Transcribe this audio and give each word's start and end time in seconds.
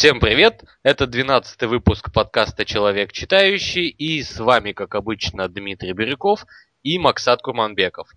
Всем 0.00 0.18
привет! 0.18 0.64
Это 0.82 1.06
12 1.06 1.60
выпуск 1.64 2.10
подкаста 2.10 2.64
«Человек 2.64 3.12
читающий» 3.12 3.88
и 3.88 4.22
с 4.22 4.40
вами, 4.40 4.72
как 4.72 4.94
обычно, 4.94 5.46
Дмитрий 5.46 5.92
Бирюков 5.92 6.46
и 6.82 6.98
Максат 6.98 7.42
Курманбеков. 7.42 8.08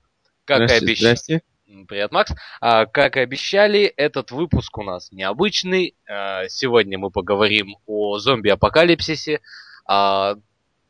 Как 0.45 0.59
здрасте, 0.59 0.85
обещ... 0.85 0.99
здрасте. 0.99 1.41
Привет, 1.89 2.13
Макс. 2.13 2.31
А, 2.61 2.85
как 2.85 3.17
и 3.17 3.19
обещали, 3.19 3.81
этот 3.83 4.31
выпуск 4.31 4.77
у 4.77 4.83
нас 4.83 5.11
необычный. 5.11 5.97
А, 6.07 6.47
сегодня 6.47 6.97
мы 6.97 7.11
поговорим 7.11 7.75
о 7.85 8.17
зомби-апокалипсисе, 8.17 9.41
а, 9.85 10.35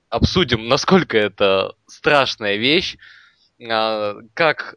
обсудим, 0.10 0.68
насколько 0.68 1.18
это 1.18 1.74
страшная 1.88 2.58
вещь, 2.58 2.98
а, 3.68 4.18
как 4.36 4.76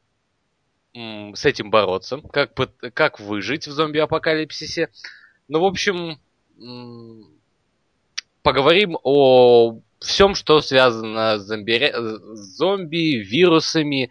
с 0.94 1.44
этим 1.44 1.68
бороться, 1.68 2.22
как, 2.32 2.54
как 2.94 3.20
выжить 3.20 3.66
в 3.66 3.72
зомби-апокалипсисе, 3.72 4.88
ну, 5.48 5.60
в 5.60 5.64
общем, 5.64 6.18
поговорим 8.42 8.98
о 9.02 9.80
всем, 10.00 10.34
что 10.34 10.60
связано 10.60 11.38
с 11.38 11.42
зомби, 11.42 11.92
зомби 12.34 13.16
вирусами 13.18 14.10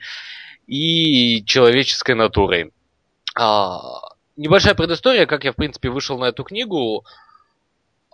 и 0.67 1.43
человеческой 1.45 2.15
натурой. 2.15 2.71
А, 3.37 3.79
небольшая 4.35 4.75
предыстория, 4.75 5.25
как 5.25 5.43
я, 5.43 5.51
в 5.51 5.55
принципе, 5.55 5.89
вышел 5.89 6.17
на 6.17 6.25
эту 6.25 6.43
книгу. 6.43 7.05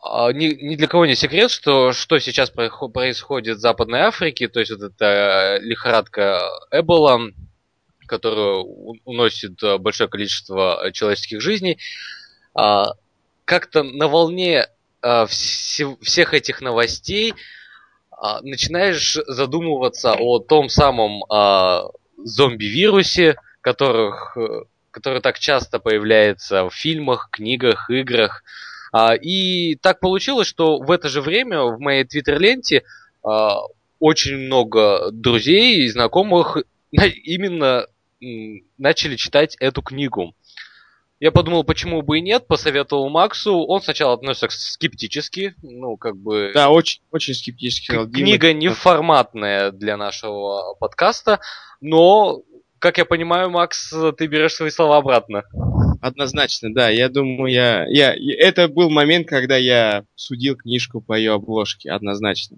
А, 0.04 0.32
ни, 0.34 0.46
ни 0.46 0.76
для 0.76 0.88
кого 0.88 1.06
не 1.06 1.16
секрет, 1.16 1.52
что, 1.52 1.94
что 1.94 2.20
сейчас 2.20 2.50
происходит 2.50 3.58
в 3.58 3.62
Западной 3.62 4.02
Африке, 4.02 4.48
то 4.48 4.60
есть 4.60 4.72
вот 4.72 4.82
эта 4.82 5.60
лихорадка 5.62 6.42
Эбола, 6.72 7.22
которая 8.08 8.64
уносит 9.06 9.60
большое 9.80 10.10
количество 10.10 10.90
человеческих 10.92 11.40
жизней. 11.40 11.78
А, 12.54 12.94
как-то 13.46 13.84
на 13.84 14.08
волне 14.08 14.68
э, 15.02 15.08
вс- 15.26 15.98
всех 16.02 16.34
этих 16.34 16.62
новостей 16.62 17.34
э, 17.34 18.16
начинаешь 18.42 19.18
задумываться 19.28 20.16
о 20.18 20.40
том 20.40 20.70
самом 20.70 21.24
э, 21.24 21.82
зомби-вирусе, 22.24 23.36
которых, 23.62 24.38
который 24.92 25.22
так 25.22 25.40
часто 25.40 25.80
появляется 25.80 26.66
в 26.66 26.74
фильмах, 26.74 27.30
книгах, 27.32 27.90
играх. 27.90 28.44
А, 28.92 29.16
и 29.16 29.76
так 29.76 30.00
получилось, 30.00 30.48
что 30.48 30.78
в 30.80 30.92
это 30.92 31.10
же 31.10 31.22
время 31.22 31.64
в 31.64 31.80
моей 31.80 32.04
твиттер-ленте 32.04 32.84
а, 33.24 33.60
очень 34.00 34.38
много 34.38 35.12
друзей 35.12 35.86
и 35.86 35.90
знакомых 35.90 36.58
именно 36.92 37.88
начали 38.78 39.16
читать 39.16 39.56
эту 39.60 39.82
книгу. 39.82 40.36
Я 41.22 41.32
подумал, 41.32 41.64
почему 41.64 42.02
бы 42.02 42.18
и 42.18 42.22
нет, 42.22 42.48
посоветовал 42.48 43.08
Максу. 43.12 43.54
Он 43.54 43.80
сначала 43.80 44.16
относится 44.16 44.50
скептически, 44.50 45.54
ну, 45.62 45.96
как 45.96 46.18
бы... 46.18 46.50
Да, 46.52 46.72
очень, 46.72 47.04
очень 47.12 47.36
скептически. 47.36 48.08
Книга 48.12 48.54
не 48.54 48.70
форматная 48.70 49.72
для 49.72 49.98
нашего 49.98 50.74
подкаста, 50.80 51.40
но, 51.80 52.42
как 52.80 52.98
я 52.98 53.06
понимаю, 53.06 53.52
Макс, 53.52 53.94
ты 54.18 54.26
берешь 54.26 54.56
свои 54.56 54.72
слова 54.72 54.98
обратно. 54.98 55.44
Однозначно, 56.02 56.74
да. 56.74 56.90
Я 56.90 57.08
думаю, 57.08 57.54
я, 57.54 57.86
я... 57.86 58.16
Это 58.16 58.68
был 58.68 58.90
момент, 58.90 59.28
когда 59.28 59.58
я 59.58 60.06
судил 60.16 60.56
книжку 60.56 61.02
по 61.02 61.14
ее 61.14 61.34
обложке, 61.34 61.92
однозначно. 61.92 62.58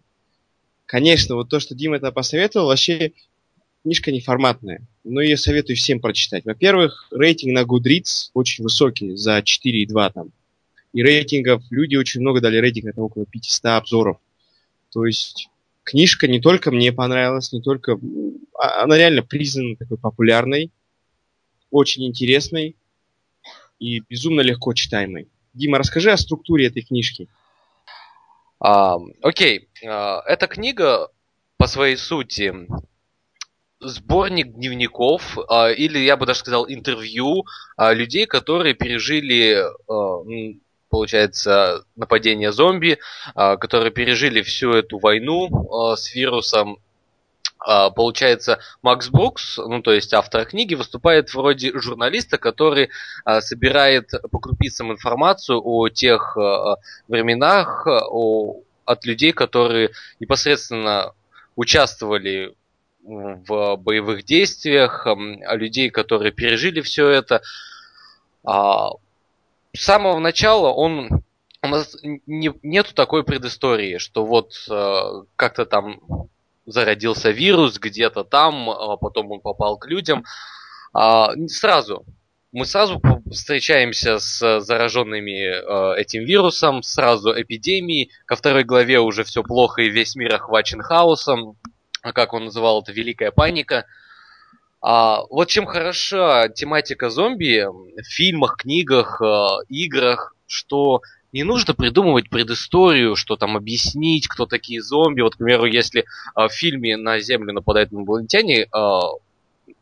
Конечно, 0.85 1.35
вот 1.35 1.50
то, 1.50 1.59
что 1.59 1.75
Дима 1.75 1.97
это 1.97 2.13
посоветовал, 2.13 2.68
вообще 2.68 3.12
книжка 3.84 4.13
неформатная, 4.13 4.88
но 5.03 5.22
я 5.22 5.38
советую 5.38 5.75
всем 5.75 6.00
прочитать. 6.00 6.46
Во-первых, 6.46 7.08
рейтинг 7.12 7.53
на 7.53 7.64
Goodreads 7.64 8.30
очень 8.34 8.64
высокий, 8.64 9.16
за 9.16 9.40
4,2 9.40 10.14
там. 10.14 10.31
И 10.94 11.02
рейтингов, 11.02 11.64
люди 11.69 11.96
очень 11.96 12.22
много 12.22 12.40
дали 12.40 12.58
рейтинг, 12.58 12.86
это 12.86 13.02
около 13.02 13.25
500 13.25 13.66
обзоров. 13.66 14.18
То 14.91 15.06
есть 15.06 15.50
книжка 15.84 16.28
не 16.28 16.40
только 16.40 16.72
мне 16.72 16.94
понравилась, 16.94 17.52
не 17.52 17.62
только... 17.62 18.00
А, 18.58 18.84
она 18.84 18.97
реально 18.97 19.24
признана 19.24 19.75
такой 19.75 19.97
популярной, 19.97 20.72
очень 21.72 22.06
интересной 22.06 22.75
и 23.80 24.02
безумно 24.08 24.41
легко 24.41 24.74
читаемой. 24.74 25.28
Дима, 25.53 25.80
расскажи 25.80 26.12
о 26.12 26.18
структуре 26.18 26.68
этой 26.68 26.84
книжки. 26.84 27.28
Окей, 28.59 29.68
а, 29.85 30.22
эта 30.25 30.47
книга 30.47 31.09
по 31.58 31.68
своей 31.68 31.97
сути 31.97 32.53
сборник 33.83 34.53
дневников, 34.53 35.38
а, 35.49 35.69
или 35.69 35.99
я 35.99 36.17
бы 36.17 36.25
даже 36.25 36.39
сказал 36.39 36.66
интервью 36.67 37.45
а, 37.77 37.94
людей, 37.94 38.25
которые 38.25 38.73
пережили, 38.73 39.63
а, 39.88 40.23
получается, 40.89 41.85
нападение 41.95 42.51
зомби, 42.51 42.99
которые 43.33 43.91
пережили 43.91 44.43
всю 44.43 44.73
эту 44.73 44.99
войну 44.99 45.95
с 45.97 46.13
вирусом. 46.13 46.77
Получается, 47.95 48.59
Макс 48.83 49.09
Брукс, 49.09 49.57
ну 49.57 49.81
то 49.81 49.91
есть 49.91 50.13
автор 50.13 50.45
книги, 50.45 50.75
выступает 50.75 51.33
вроде 51.33 51.72
журналиста, 51.79 52.38
который 52.38 52.89
собирает 53.39 54.11
по 54.29 54.38
крупицам 54.38 54.91
информацию 54.91 55.59
о 55.66 55.89
тех 55.89 56.38
временах, 57.07 57.88
о, 57.88 58.61
от 58.85 59.05
людей, 59.05 59.31
которые 59.31 59.89
непосредственно 60.19 61.13
участвовали 61.55 62.53
в 63.03 63.75
боевых 63.78 64.24
действиях, 64.24 65.06
людей, 65.52 65.90
которые 65.90 66.31
пережили 66.31 66.81
все 66.81 67.09
это. 67.09 67.41
А, 68.46 68.91
с 69.74 69.84
самого 69.84 70.19
начала 70.19 70.69
он 70.69 71.24
у 71.62 71.68
нас 71.68 71.96
не, 72.03 72.52
нету 72.62 72.94
такой 72.94 73.24
предыстории, 73.24 73.97
что 73.97 74.25
вот 74.25 74.53
э, 74.69 75.24
как-то 75.36 75.66
там 75.66 76.02
зародился 76.66 77.31
вирус 77.31 77.80
где-то 77.80 78.24
там, 78.24 78.69
а 78.69 78.97
потом 78.97 79.31
он 79.31 79.40
попал 79.40 79.78
к 79.78 79.88
людям. 79.88 80.25
А, 80.94 81.31
сразу 81.47 82.06
мы 82.53 82.66
сразу 82.66 83.02
встречаемся 83.31 84.20
с 84.20 84.59
зараженными 84.59 85.96
э, 85.96 86.00
этим 86.00 86.24
вирусом, 86.24 86.84
сразу 86.84 87.31
эпидемией. 87.31 88.12
Ко 88.25 88.35
второй 88.35 88.64
главе 88.64 89.00
уже 89.00 89.24
все 89.24 89.41
плохо 89.41 89.81
и 89.81 89.90
весь 89.90 90.16
мир 90.16 90.35
охвачен 90.35 90.81
хаосом. 90.81 91.58
А 92.03 92.12
как 92.12 92.34
он 92.34 92.46
называл 92.46 92.81
это, 92.81 92.91
великая 92.91 93.31
паника. 93.31 93.86
А, 94.81 95.24
вот 95.30 95.47
чем 95.47 95.66
хороша 95.66 96.50
тематика 96.50 97.09
зомби 97.09 97.66
в 97.66 98.03
фильмах, 98.03 98.58
книгах, 98.58 99.22
э, 99.22 99.47
играх, 99.69 100.36
что 100.46 101.02
не 101.31 101.44
нужно 101.44 101.74
придумывать 101.74 102.30
предысторию, 102.30 103.16
что 103.16 103.38
там 103.38 103.56
объяснить, 103.56 104.28
кто 104.28 104.46
такие 104.46 104.81
зомби. 104.81 105.22
Вот, 105.22 105.36
к 105.36 105.38
примеру, 105.38 105.66
если 105.66 106.02
э, 106.02 106.03
в 106.36 106.52
фильме 106.52 106.97
на 106.97 107.19
Землю 107.19 107.53
нападают 107.53 107.94
инопланетяне, 107.94 108.64
э, 108.64 109.00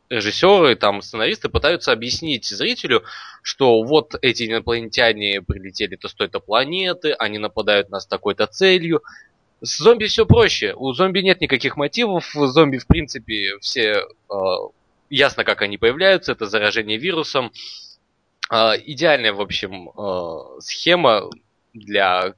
режиссеры, 0.08 0.76
там, 0.76 1.02
сценаристы 1.02 1.48
пытаются 1.48 1.90
объяснить 1.90 2.46
зрителю, 2.46 3.02
что 3.42 3.82
вот 3.82 4.14
эти 4.22 4.46
инопланетяне 4.46 5.42
прилетели-то 5.42 6.06
с 6.06 6.14
той-то 6.14 6.38
планеты, 6.38 7.12
они 7.18 7.38
нападают 7.38 7.90
нас 7.90 8.04
с 8.04 8.06
такой-то 8.06 8.46
целью, 8.46 9.02
с 9.62 9.78
зомби 9.78 10.06
все 10.06 10.26
проще. 10.26 10.74
У 10.74 10.92
зомби 10.92 11.20
нет 11.20 11.40
никаких 11.40 11.76
мотивов. 11.76 12.30
Зомби, 12.34 12.78
в 12.78 12.86
принципе, 12.86 13.58
все 13.60 14.02
э, 14.28 14.34
ясно, 15.08 15.44
как 15.44 15.62
они 15.62 15.78
появляются. 15.78 16.32
Это 16.32 16.46
заражение 16.46 16.98
вирусом. 16.98 17.52
Э, 18.50 18.72
идеальная, 18.84 19.32
в 19.32 19.40
общем, 19.40 19.90
э, 19.90 20.60
схема 20.60 21.30
для 21.74 22.34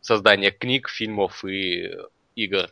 создания 0.00 0.52
книг, 0.52 0.88
фильмов 0.88 1.44
и 1.44 1.90
игр. 2.36 2.68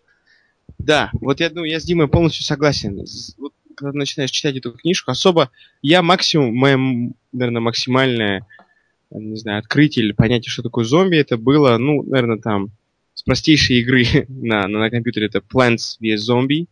Да, 0.79 1.11
вот 1.15 1.41
я, 1.41 1.51
ну, 1.51 1.65
я 1.65 1.81
с 1.81 1.85
Димой 1.85 2.09
полностью 2.09 2.45
согласен. 2.45 3.05
Вот, 3.37 3.53
когда 3.75 3.99
начинаешь 3.99 4.31
читать 4.31 4.57
эту 4.57 4.73
книжку, 4.73 5.11
особо 5.11 5.51
я 5.83 6.03
максимум, 6.03 6.55
моя, 6.55 6.79
наверное, 7.33 7.61
максимальное, 7.61 8.47
не 9.11 9.37
знаю, 9.37 9.59
открытие 9.59 10.05
или 10.05 10.13
понятие, 10.13 10.51
что 10.51 10.63
такое 10.63 10.85
зомби, 10.85 11.17
это 11.17 11.37
было, 11.37 11.77
ну, 11.79 12.03
наверное, 12.05 12.39
там 12.39 12.71
с 13.17 13.23
простейшей 13.23 13.81
игры 13.81 14.05
на, 14.29 14.69
на, 14.69 14.79
на 14.79 14.91
компьютере 14.91 15.27
это 15.27 15.39
Plants 15.39 15.99
vs. 16.01 16.19
Zombie 16.31 16.69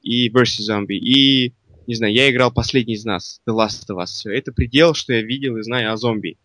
и 0.00 0.30
Versus 0.30 0.70
Zombie. 0.70 0.94
И, 0.94 1.52
не 1.86 1.94
знаю, 1.94 2.14
я 2.14 2.30
играл 2.30 2.52
последний 2.52 2.94
из 2.94 3.04
нас, 3.04 3.42
The 3.46 3.54
Last 3.54 3.90
of 3.90 3.98
Us. 3.98 4.30
Это 4.30 4.52
предел, 4.52 4.94
что 4.94 5.12
я 5.12 5.22
видел 5.22 5.56
и 5.56 5.62
знаю 5.62 5.92
о 5.92 5.96
зомби. 5.96 6.38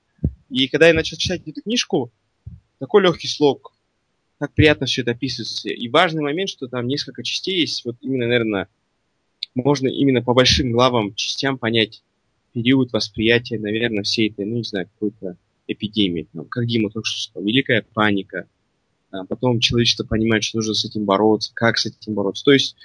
И 0.50 0.68
когда 0.68 0.88
я 0.88 0.94
начал 0.94 1.18
читать 1.18 1.42
эту 1.46 1.62
книжку, 1.62 2.12
такой 2.80 3.04
легкий 3.04 3.28
слог, 3.28 3.74
так 4.40 4.54
приятно 4.54 4.88
все 4.88 5.02
это 5.04 5.12
описывается. 5.12 5.70
И 5.70 5.88
важный 5.88 6.24
момент, 6.24 6.50
что 6.50 6.68
там 6.68 6.88
несколько 6.88 7.24
частей 7.24 7.62
есть, 7.62 7.86
вот 7.86 7.96
именно, 8.02 8.28
наверное, 8.28 8.68
можно 9.54 9.88
именно 9.88 10.22
по 10.22 10.34
большим 10.34 10.72
главам, 10.72 11.14
частям 11.14 11.58
понять 11.58 12.04
период 12.54 12.92
восприятия, 12.92 13.60
наверное, 13.60 14.04
всей 14.04 14.30
этой, 14.30 14.46
ну, 14.46 14.58
не 14.58 14.64
знаю, 14.64 14.88
какой-то 14.88 15.38
эпидемии. 15.68 16.28
Там, 16.34 16.46
как 16.46 16.66
Дима 16.66 16.90
только 16.90 17.08
что 17.08 17.22
сказал, 17.22 17.48
великая 17.48 17.86
паника, 17.94 18.48
потом 19.30 19.60
человечество 19.60 20.04
понимает, 20.04 20.44
что 20.44 20.58
нужно 20.58 20.74
с 20.74 20.86
этим 20.86 21.06
бороться, 21.06 21.52
как 21.54 21.78
с 21.78 21.86
этим 21.86 22.14
бороться. 22.14 22.44
То 22.44 22.52
есть 22.52 22.76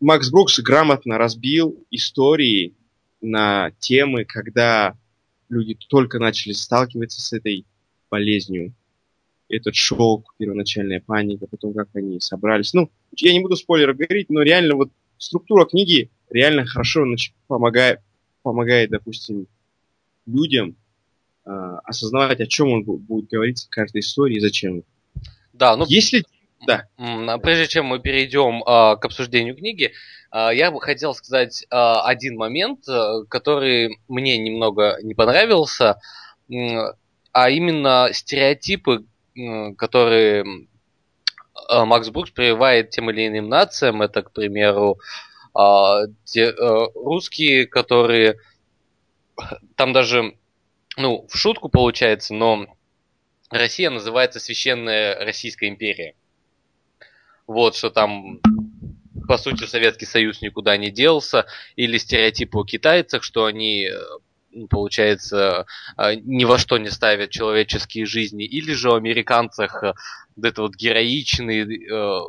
Макс 0.00 0.30
Брукс 0.30 0.58
грамотно 0.60 1.18
разбил 1.18 1.84
истории 1.90 2.74
на 3.20 3.70
темы, 3.78 4.24
когда 4.24 4.96
люди 5.48 5.76
только 5.88 6.18
начали 6.18 6.52
сталкиваться 6.52 7.20
с 7.20 7.32
этой 7.32 7.64
болезнью. 8.10 8.74
Этот 9.48 9.76
шок, 9.76 10.34
первоначальная 10.38 11.00
паника, 11.00 11.46
потом 11.46 11.72
как 11.72 11.88
они 11.94 12.20
собрались. 12.20 12.74
Ну, 12.74 12.90
я 13.16 13.32
не 13.32 13.40
буду 13.40 13.56
спойлеров 13.56 13.96
говорить, 13.96 14.28
но 14.28 14.42
реально 14.42 14.74
вот 14.74 14.90
структура 15.18 15.64
книги 15.66 16.10
реально 16.30 16.66
хорошо 16.66 17.06
помогает, 17.46 18.00
помогает, 18.42 18.90
допустим, 18.90 19.46
людям 20.26 20.76
осознавать, 21.84 22.40
о 22.40 22.46
чем 22.46 22.72
он 22.72 22.82
будет 22.82 23.30
говорить 23.30 23.64
в 23.64 23.70
каждой 23.70 24.00
истории 24.00 24.36
и 24.36 24.40
зачем. 24.40 24.82
Да, 25.52 25.76
ну... 25.76 25.84
Если... 25.88 26.24
Да. 26.66 26.86
Прежде 27.42 27.68
чем 27.68 27.86
мы 27.86 28.00
перейдем 28.00 28.62
э, 28.62 28.96
к 28.96 29.04
обсуждению 29.04 29.54
книги, 29.54 29.92
э, 30.32 30.48
я 30.54 30.70
бы 30.70 30.80
хотел 30.80 31.14
сказать 31.14 31.62
э, 31.64 31.66
один 31.70 32.36
момент, 32.36 32.88
э, 32.88 33.24
который 33.28 33.98
мне 34.08 34.38
немного 34.38 34.96
не 35.02 35.14
понравился, 35.14 36.00
э, 36.50 36.54
а 37.32 37.50
именно 37.50 38.08
стереотипы, 38.12 39.04
э, 39.36 39.74
которые 39.74 40.66
э, 41.68 41.84
Макс 41.84 42.08
Брукс 42.08 42.30
прививает 42.30 42.90
тем 42.90 43.10
или 43.10 43.28
иным 43.28 43.48
нациям. 43.50 44.00
Это, 44.00 44.22
к 44.22 44.32
примеру, 44.32 44.98
э, 45.56 46.06
те, 46.24 46.44
э, 46.46 46.86
русские, 46.94 47.66
которые 47.66 48.38
там 49.76 49.92
даже, 49.92 50.34
ну, 50.96 51.26
в 51.28 51.36
шутку 51.36 51.68
получается, 51.68 52.34
но 52.34 52.66
Россия 53.50 53.90
называется 53.90 54.40
Священная 54.40 55.24
Российская 55.24 55.68
империя. 55.68 56.14
Вот, 57.46 57.76
что 57.76 57.90
там, 57.90 58.40
по 59.28 59.38
сути, 59.38 59.64
Советский 59.64 60.06
Союз 60.06 60.42
никуда 60.42 60.76
не 60.76 60.90
делся, 60.90 61.46
или 61.76 61.98
стереотипы 61.98 62.58
о 62.58 62.64
китайцах, 62.64 63.22
что 63.22 63.44
они, 63.44 63.88
ну, 64.50 64.66
получается, 64.66 65.66
а, 65.96 66.14
ни 66.14 66.44
во 66.44 66.58
что 66.58 66.78
не 66.78 66.90
ставят 66.90 67.30
человеческие 67.30 68.06
жизни, 68.06 68.44
или 68.44 68.72
же 68.72 68.90
о 68.90 68.96
американцах 68.96 69.82
э, 69.84 69.92
вот 70.34 70.44
это 70.44 70.62
вот 70.62 70.74
героичные 70.74 71.64
э, 71.64 72.20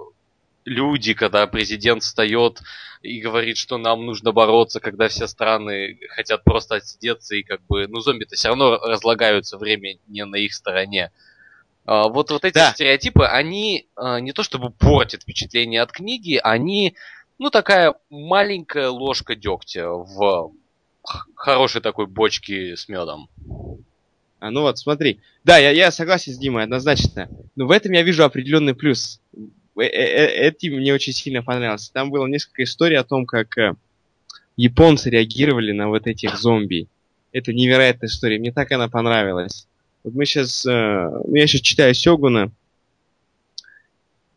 люди, 0.68 1.14
когда 1.14 1.48
президент 1.48 2.04
встает 2.04 2.62
и 3.02 3.20
говорит, 3.22 3.58
что 3.58 3.78
нам 3.78 4.06
нужно 4.06 4.34
бороться, 4.34 4.80
когда 4.80 5.08
все 5.08 5.28
страны 5.28 5.98
хотят 6.10 6.44
просто 6.44 6.76
отсидеться, 6.76 7.36
и 7.36 7.44
как 7.44 7.66
бы, 7.68 7.88
ну, 7.88 8.02
зомби-то 8.02 8.36
все 8.36 8.50
равно 8.50 8.78
разлагаются, 8.78 9.58
время 9.58 9.98
не 10.08 10.26
на 10.26 10.36
их 10.36 10.54
стороне. 10.54 11.12
А, 11.86 12.10
вот, 12.10 12.32
вот 12.32 12.44
эти 12.44 12.56
да. 12.56 12.72
стереотипы, 12.74 13.24
они 13.24 13.88
а, 13.96 14.20
не 14.20 14.34
то 14.34 14.44
чтобы 14.44 14.70
портят 14.70 15.24
впечатление 15.24 15.82
от 15.82 15.92
книги, 15.92 16.40
они, 16.44 16.96
ну, 17.40 17.50
такая 17.50 17.96
маленькая 18.10 18.90
ложка 18.90 19.36
дегтя 19.36 19.90
в 19.90 20.52
хорошей 21.36 21.82
такой 21.82 22.08
бочке 22.08 22.76
с 22.76 22.90
медом. 22.90 23.30
А 24.40 24.52
ну 24.52 24.62
вот, 24.62 24.78
смотри. 24.78 25.20
Да, 25.44 25.58
я, 25.58 25.72
я 25.72 25.92
согласен 25.92 26.34
с 26.34 26.38
Димой, 26.38 26.64
однозначно. 26.64 27.30
Но 27.56 27.66
в 27.66 27.72
этом 27.72 27.94
я 27.94 28.04
вижу 28.04 28.24
определенный 28.24 28.76
плюс. 28.76 29.20
Э, 29.78 29.84
э, 29.84 29.86
э, 29.86 30.26
это 30.48 30.68
мне 30.68 30.94
очень 30.94 31.14
сильно 31.14 31.44
понравилось. 31.44 31.90
Там 31.90 32.10
было 32.10 32.28
несколько 32.28 32.64
историй 32.64 32.98
о 32.98 33.04
том, 33.04 33.26
как 33.26 33.56
японцы 34.56 35.10
реагировали 35.10 35.72
на 35.72 35.88
вот 35.88 36.08
этих 36.08 36.38
зомби. 36.38 36.88
Это 37.32 37.54
невероятная 37.54 38.10
история. 38.10 38.40
Мне 38.40 38.52
так 38.52 38.72
она 38.72 38.88
понравилась. 38.90 39.68
Вот 40.04 40.14
мы 40.16 40.26
сейчас, 40.26 40.66
ну, 40.66 41.36
я 41.36 41.46
сейчас 41.46 41.62
читаю 41.62 41.94
Сёгуна 41.94 42.52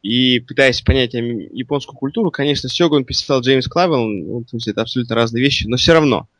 и 0.02 0.40
пытаюсь 0.40 0.82
понять 0.82 1.14
японскую 1.14 1.96
культуру. 1.96 2.30
Конечно, 2.30 2.68
Сёгун 2.68 3.04
писал 3.04 3.40
Джеймс 3.40 3.68
Клавелл, 3.68 4.06
ну, 4.06 4.42
то 4.42 4.56
есть 4.56 4.68
это 4.68 4.82
абсолютно 4.82 5.14
разные 5.14 5.42
вещи, 5.42 5.66
но 5.66 5.76
все 5.76 5.94
равно– 5.94 6.28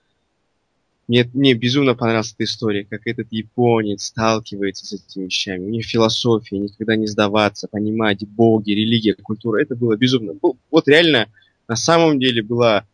мне, 1.11 1.29
мне 1.35 1.55
безумно 1.55 1.97
понравилась 1.97 2.33
эта 2.33 2.45
история, 2.45 2.85
как 2.85 3.01
этот 3.05 3.27
японец 3.33 4.05
сталкивается 4.05 4.87
с 4.87 4.93
этими 4.93 5.25
вещами. 5.25 5.67
У 5.67 5.69
них 5.69 5.85
философия, 5.85 6.57
никогда 6.57 6.95
не 6.95 7.09
сдаваться, 7.09 7.67
понимать 7.67 8.25
боги, 8.29 8.71
религия, 8.71 9.15
культура. 9.15 9.61
Это 9.61 9.75
было 9.75 9.97
безумно. 9.97 10.35
Вот 10.71 10.87
реально, 10.87 11.27
на 11.67 11.75
самом 11.75 12.21
деле, 12.21 12.45
была 12.45 12.87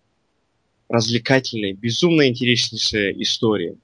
развлекательная, 0.89 1.75
безумно 1.75 2.27
интереснейшая 2.27 3.13
история. 3.21 3.77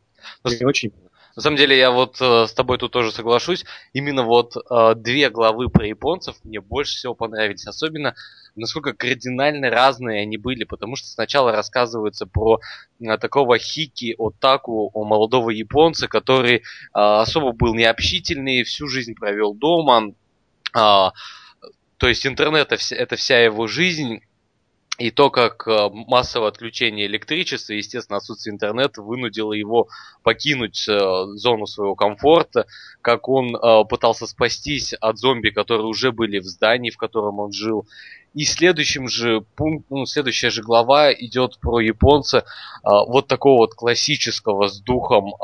Мне 0.45 0.67
очень 0.67 0.93
на 1.37 1.43
самом 1.43 1.57
деле, 1.57 1.79
я 1.79 1.91
вот 1.91 2.19
э, 2.21 2.47
с 2.47 2.53
тобой 2.53 2.77
тут 2.77 2.93
тоже 2.93 3.11
соглашусь. 3.11 3.65
Именно 3.95 4.23
вот 4.23 4.55
э, 4.57 4.95
две 4.97 5.31
главы 5.31 5.71
про 5.71 5.87
японцев 5.87 6.37
мне 6.45 6.61
больше 6.61 6.95
всего 6.95 7.15
понравились. 7.15 7.67
Особенно, 7.67 8.15
насколько 8.55 8.93
кардинально 8.93 9.71
разные 9.71 10.23
они 10.23 10.37
были. 10.37 10.65
Потому 10.65 10.97
что 10.97 11.09
сначала 11.09 11.53
рассказывается 11.53 12.27
про 12.27 12.61
э, 13.01 13.19
такого 13.19 13.59
хики 13.59 14.15
отаку, 14.19 14.91
о 14.95 15.05
молодого 15.05 15.51
японца, 15.51 16.09
который 16.09 16.57
э, 16.57 16.61
особо 16.95 17.53
был 17.53 17.75
необщительный, 17.75 18.63
всю 18.65 18.89
жизнь 18.89 19.15
провел 19.15 19.55
дома. 19.55 20.15
Э, 20.75 21.11
то 21.97 22.09
есть 22.09 22.27
интернет 22.27 22.73
это 22.73 23.17
вся 23.17 23.39
его 23.41 23.67
жизнь 23.67 24.21
и 24.99 25.11
то, 25.11 25.31
как 25.31 25.67
э, 25.67 25.89
массовое 25.91 26.49
отключение 26.49 27.07
электричества, 27.07 27.73
естественно, 27.73 28.19
отсутствие 28.19 28.53
интернета 28.53 29.03
вынудило 29.03 29.53
его 29.53 29.89
покинуть 30.23 30.87
э, 30.87 30.99
зону 31.35 31.67
своего 31.67 31.95
комфорта, 31.95 32.67
как 33.01 33.29
он 33.29 33.57
э, 33.57 33.85
пытался 33.89 34.27
спастись 34.27 34.93
от 34.93 35.19
зомби, 35.19 35.49
которые 35.49 35.87
уже 35.87 36.13
были 36.13 36.39
в 36.39 36.45
здании, 36.45 36.91
в 36.91 36.99
котором 36.99 37.41
он 37.41 37.53
жил. 37.53 37.89
И 38.35 38.45
следующим 38.45 39.09
же 39.09 39.43
пункт, 39.57 39.87
ну, 39.91 40.07
следующая 40.07 40.51
же 40.51 40.63
глава 40.63 41.13
идет 41.13 41.59
про 41.59 41.81
японца, 41.81 42.45
вот 42.83 43.27
такого 43.27 43.59
вот 43.59 43.75
классического 43.75 44.69
с 44.69 44.81
духом, 44.81 45.35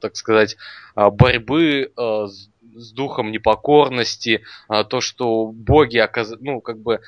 так 0.00 0.16
сказать, 0.16 0.56
борьбы 0.96 1.92
с 1.96 2.48
с 2.74 2.92
духом 2.92 3.32
непокорности, 3.32 4.44
то, 4.88 5.02
что 5.02 5.48
боги, 5.48 5.98
оказ... 5.98 6.32
ну, 6.40 6.62
как 6.62 6.78
бы, 6.78 7.00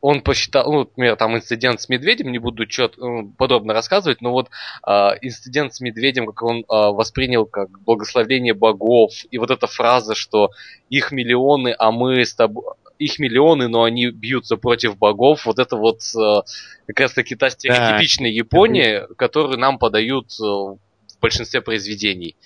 он 0.00 0.20
посчитал, 0.20 0.70
ну, 0.70 0.78
например, 0.80 1.16
там 1.16 1.34
инцидент 1.36 1.80
с 1.80 1.88
медведем, 1.88 2.30
не 2.30 2.38
буду 2.38 2.66
чет, 2.66 2.94
ну, 2.96 3.32
подробно 3.36 3.72
рассказывать, 3.72 4.20
но 4.20 4.30
вот 4.30 4.50
э, 4.86 4.90
инцидент 5.22 5.74
с 5.74 5.80
медведем, 5.80 6.26
как 6.26 6.42
он 6.42 6.58
э, 6.58 6.64
воспринял 6.68 7.44
как 7.44 7.80
благословение 7.80 8.54
богов, 8.54 9.12
и 9.30 9.38
вот 9.38 9.50
эта 9.50 9.66
фраза, 9.66 10.14
что 10.14 10.50
их 10.90 11.10
миллионы, 11.12 11.74
а 11.76 11.90
мы 11.90 12.24
с 12.24 12.34
тобой, 12.34 12.64
их 12.98 13.18
миллионы, 13.18 13.68
но 13.68 13.84
они 13.84 14.08
бьются 14.08 14.56
против 14.56 14.98
богов, 14.98 15.46
вот 15.46 15.58
это 15.58 15.76
вот 15.76 16.00
э, 16.14 16.42
как 16.86 17.00
раз 17.00 17.12
таки 17.12 17.34
та 17.34 17.50
стереотипичная 17.50 18.30
да. 18.30 18.34
Япония, 18.34 19.06
которую 19.16 19.58
нам 19.58 19.78
подают 19.78 20.32
э, 20.40 20.44
в 20.44 20.78
большинстве 21.20 21.60
произведений. 21.60 22.36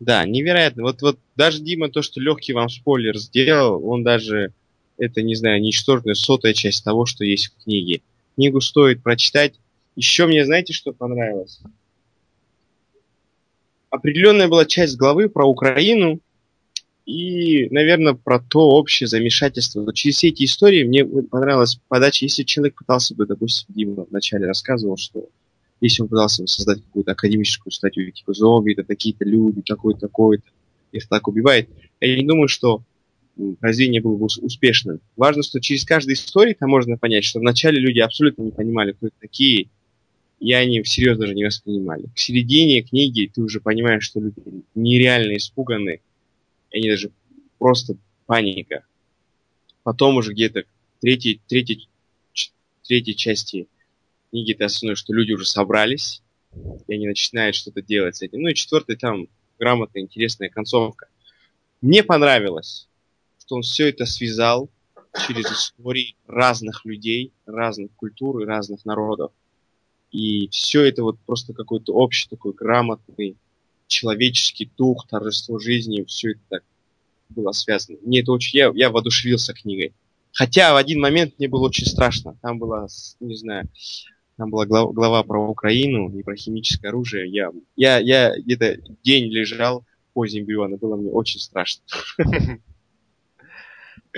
Да, 0.00 0.24
невероятно. 0.26 0.82
Вот, 0.82 1.02
вот 1.02 1.18
даже 1.36 1.60
Дима 1.60 1.88
то, 1.88 2.02
что 2.02 2.20
легкий 2.20 2.52
вам 2.52 2.68
спойлер 2.68 3.16
сделал, 3.16 3.86
он 3.88 4.02
даже 4.02 4.52
это, 4.98 5.22
не 5.22 5.34
знаю, 5.34 5.60
ничтожная 5.60 6.14
сотая 6.14 6.52
часть 6.52 6.84
того, 6.84 7.06
что 7.06 7.24
есть 7.24 7.48
в 7.48 7.64
книге. 7.64 8.02
Книгу 8.34 8.60
стоит 8.60 9.02
прочитать. 9.02 9.54
Еще 9.96 10.26
мне, 10.26 10.44
знаете, 10.44 10.72
что 10.72 10.92
понравилось? 10.92 11.60
Определенная 13.90 14.48
была 14.48 14.64
часть 14.64 14.96
главы 14.96 15.28
про 15.28 15.46
Украину 15.46 16.20
и, 17.06 17.68
наверное, 17.70 18.14
про 18.14 18.40
то 18.40 18.60
общее 18.60 19.06
замешательство. 19.06 19.82
Но 19.82 19.92
через 19.92 20.16
все 20.16 20.28
эти 20.28 20.44
истории 20.44 20.84
мне 20.84 21.04
понравилась 21.04 21.78
подача, 21.88 22.24
если 22.24 22.44
человек 22.44 22.76
пытался 22.76 23.14
бы, 23.14 23.26
допустим, 23.26 23.74
Дима 23.74 24.06
вначале 24.08 24.46
рассказывал, 24.46 24.96
что 24.96 25.28
если 25.80 26.02
он 26.02 26.08
пытался 26.08 26.46
создать 26.46 26.82
какую-то 26.82 27.12
академическую 27.12 27.72
статью, 27.72 28.10
типа 28.10 28.32
зомби, 28.32 28.72
это 28.72 28.84
такие-то 28.84 29.24
люди, 29.24 29.60
такой-то, 29.60 30.00
такой-то, 30.00 30.44
их 30.92 31.08
так 31.08 31.28
убивает, 31.28 31.68
я 32.00 32.16
не 32.16 32.26
думаю, 32.26 32.48
что 32.48 32.82
произведение 33.60 34.00
было 34.00 34.16
бы 34.16 34.26
успешным. 34.26 35.00
Важно, 35.16 35.42
что 35.42 35.60
через 35.60 35.84
каждую 35.84 36.14
историю 36.14 36.54
там 36.58 36.70
можно 36.70 36.96
понять, 36.96 37.24
что 37.24 37.40
вначале 37.40 37.80
люди 37.80 37.98
абсолютно 37.98 38.42
не 38.42 38.50
понимали, 38.52 38.92
кто 38.92 39.08
это 39.08 39.16
такие, 39.20 39.68
и 40.40 40.52
они 40.52 40.82
всерьез 40.82 41.18
даже 41.18 41.34
не 41.34 41.44
воспринимали. 41.44 42.04
К 42.14 42.18
середине 42.18 42.82
книги 42.82 43.30
ты 43.34 43.42
уже 43.42 43.60
понимаешь, 43.60 44.04
что 44.04 44.20
люди 44.20 44.36
нереально 44.74 45.36
испуганы, 45.36 46.00
и 46.74 46.78
они 46.78 46.90
даже 46.90 47.10
просто 47.58 47.96
паника. 48.26 48.84
Потом 49.82 50.16
уже 50.16 50.32
где-то 50.32 50.64
в 50.96 51.00
третьей, 51.00 51.40
третьей, 51.46 51.88
третьей 52.82 53.16
части 53.16 53.68
книги 54.30 54.52
ты 54.52 54.64
осознаешь, 54.64 54.98
что 54.98 55.12
люди 55.12 55.32
уже 55.32 55.46
собрались, 55.46 56.22
и 56.86 56.94
они 56.94 57.06
начинают 57.06 57.56
что-то 57.56 57.82
делать 57.82 58.16
с 58.16 58.22
этим. 58.22 58.42
Ну 58.42 58.48
и 58.48 58.54
четвертый 58.54 58.96
там 58.96 59.28
грамотная, 59.58 60.02
интересная 60.02 60.48
концовка. 60.48 61.06
Мне 61.80 62.02
понравилось 62.02 62.88
что 63.44 63.56
он 63.56 63.62
все 63.62 63.88
это 63.88 64.06
связал 64.06 64.70
через 65.26 65.50
истории 65.50 66.16
разных 66.26 66.84
людей, 66.84 67.32
разных 67.46 67.92
культур 67.92 68.40
и 68.40 68.46
разных 68.46 68.84
народов. 68.84 69.32
И 70.10 70.48
все 70.48 70.82
это 70.82 71.02
вот 71.02 71.18
просто 71.26 71.52
какой-то 71.52 71.92
общий 71.92 72.28
такой 72.28 72.52
грамотный 72.52 73.36
человеческий 73.94 74.70
дух, 74.76 75.06
торжество 75.08 75.58
жизни, 75.58 76.04
все 76.04 76.32
это 76.32 76.40
так 76.48 76.64
было 77.28 77.52
связано. 77.52 77.98
Мне 78.02 78.20
это 78.20 78.32
очень... 78.32 78.58
Я, 78.58 78.70
я 78.74 78.90
воодушевился 78.90 79.54
книгой. 79.54 79.94
Хотя 80.32 80.72
в 80.72 80.76
один 80.76 81.00
момент 81.00 81.34
мне 81.38 81.48
было 81.48 81.66
очень 81.66 81.86
страшно. 81.86 82.36
Там 82.42 82.58
была, 82.58 82.88
не 83.20 83.36
знаю, 83.36 83.68
Там 84.36 84.50
была 84.50 84.66
глава, 84.66 84.92
глава 84.92 85.22
про 85.22 85.48
Украину 85.48 86.10
и 86.16 86.22
про 86.22 86.36
химическое 86.36 86.88
оружие. 86.88 87.30
Я, 87.30 87.52
я, 87.76 87.98
я 87.98 88.36
где-то 88.36 88.78
день 89.02 89.30
лежал 89.30 89.84
позе 90.12 90.40
эмбриона, 90.40 90.76
было 90.76 90.96
мне 90.96 91.10
очень 91.10 91.40
страшно. 91.40 91.82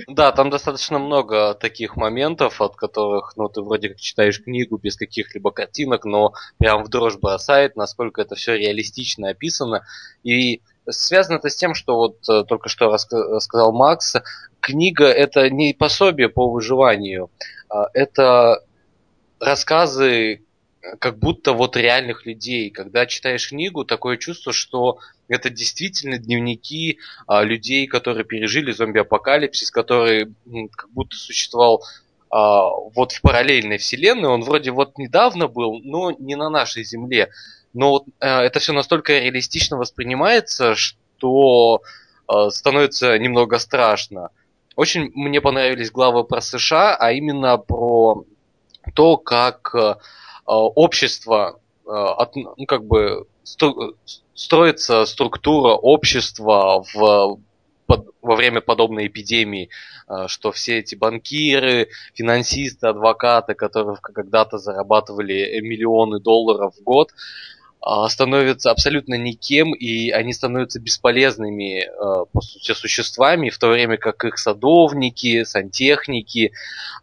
Да, 0.09 0.31
там 0.33 0.51
достаточно 0.51 0.99
много 0.99 1.55
таких 1.55 1.97
моментов, 1.97 2.61
от 2.61 2.77
которых, 2.77 3.33
ну, 3.37 3.49
ты 3.49 3.63
вроде 3.63 3.89
как 3.91 3.99
читаешь 3.99 4.43
книгу 4.43 4.77
без 4.77 4.97
каких-либо 4.97 5.51
картинок, 5.51 6.05
но 6.05 6.35
прям 6.59 6.85
в 6.85 6.89
дрожь 6.89 7.17
бросает, 7.17 7.77
насколько 7.77 8.21
это 8.21 8.35
все 8.35 8.57
реалистично 8.59 9.31
описано. 9.31 9.87
И 10.23 10.61
связано 10.89 11.37
это 11.37 11.49
с 11.49 11.57
тем, 11.57 11.75
что 11.75 11.97
вот 11.97 12.29
э, 12.29 12.45
только 12.45 12.69
что 12.69 12.91
рассказал 12.91 13.73
Макс, 13.73 14.17
книга 14.61 15.07
это 15.07 15.49
не 15.49 15.73
пособие 15.73 16.29
по 16.29 16.51
выживанию, 16.51 17.31
а 17.71 17.89
это 17.95 18.63
рассказы 19.41 20.46
как 20.99 21.19
будто 21.19 21.53
вот 21.53 21.77
реальных 21.77 22.27
людей. 22.27 22.71
Когда 22.71 23.07
читаешь 23.07 23.49
книгу, 23.49 23.85
такое 23.85 24.17
чувство, 24.17 24.53
что 24.53 24.99
это 25.29 25.51
действительно 25.51 26.19
дневники 26.19 26.99
а, 27.27 27.43
людей, 27.43 27.87
которые 27.87 28.25
пережили 28.25 28.73
зомби-апокалипсис, 28.73 29.71
который 29.71 30.35
м, 30.47 30.69
как 30.69 30.91
будто 30.91 31.17
существовал 31.17 31.85
а, 32.31 32.71
вот 32.95 33.13
в 33.13 33.21
параллельной 33.23 33.79
вселенной. 33.79 34.29
Он 34.29 34.43
вроде 34.43 34.71
вот 34.71 34.99
недавно 34.99 35.49
был, 35.49 35.81
но 35.83 36.13
не 36.13 36.37
на 36.37 36.51
нашей 36.51 36.85
Земле. 36.85 37.31
Но 37.73 37.91
вот, 37.91 38.05
а, 38.21 38.43
это 38.43 38.59
все 38.59 38.73
настолько 38.73 39.19
реалистично 39.19 39.77
воспринимается, 39.77 40.75
что 40.75 41.83
а, 42.27 42.51
становится 42.51 43.19
немного 43.19 43.59
страшно. 43.59 44.31
Очень 44.77 45.11
мне 45.15 45.41
понравились 45.41 45.91
главы 45.91 46.25
про 46.25 46.41
США, 46.41 46.97
а 46.97 47.11
именно 47.13 47.57
про 47.57 48.25
то, 48.95 49.17
как 49.17 49.75
э, 49.75 49.95
общество, 50.53 51.61
э, 51.87 51.91
ну, 52.35 52.67
как 52.67 52.85
бы 52.85 53.27
строится 54.35 55.05
структура 55.07 55.73
общества 55.75 56.85
в 56.95 57.39
под, 57.87 58.09
во 58.21 58.37
время 58.37 58.61
подобной 58.61 59.07
эпидемии, 59.07 59.71
э, 60.09 60.27
что 60.29 60.53
все 60.53 60.79
эти 60.79 60.95
банкиры, 60.95 61.89
финансисты, 62.15 62.89
адвокаты, 62.89 63.55
которые 63.55 63.97
когда-то 64.03 64.59
зарабатывали 64.59 65.61
миллионы 65.61 66.21
долларов 66.21 66.75
в 66.77 66.83
год, 66.83 67.13
становятся 68.09 68.73
абсолютно 68.73 69.15
никем, 69.15 69.73
и 69.73 70.11
они 70.11 70.33
становятся 70.33 70.81
бесполезными, 70.81 71.85
э, 71.85 72.25
по 72.33 72.41
сути, 72.41 72.73
существами, 72.73 73.51
в 73.51 73.59
то 73.59 73.69
время 73.69 73.97
как 73.97 74.25
их 74.25 74.39
садовники, 74.39 75.45
сантехники, 75.45 76.53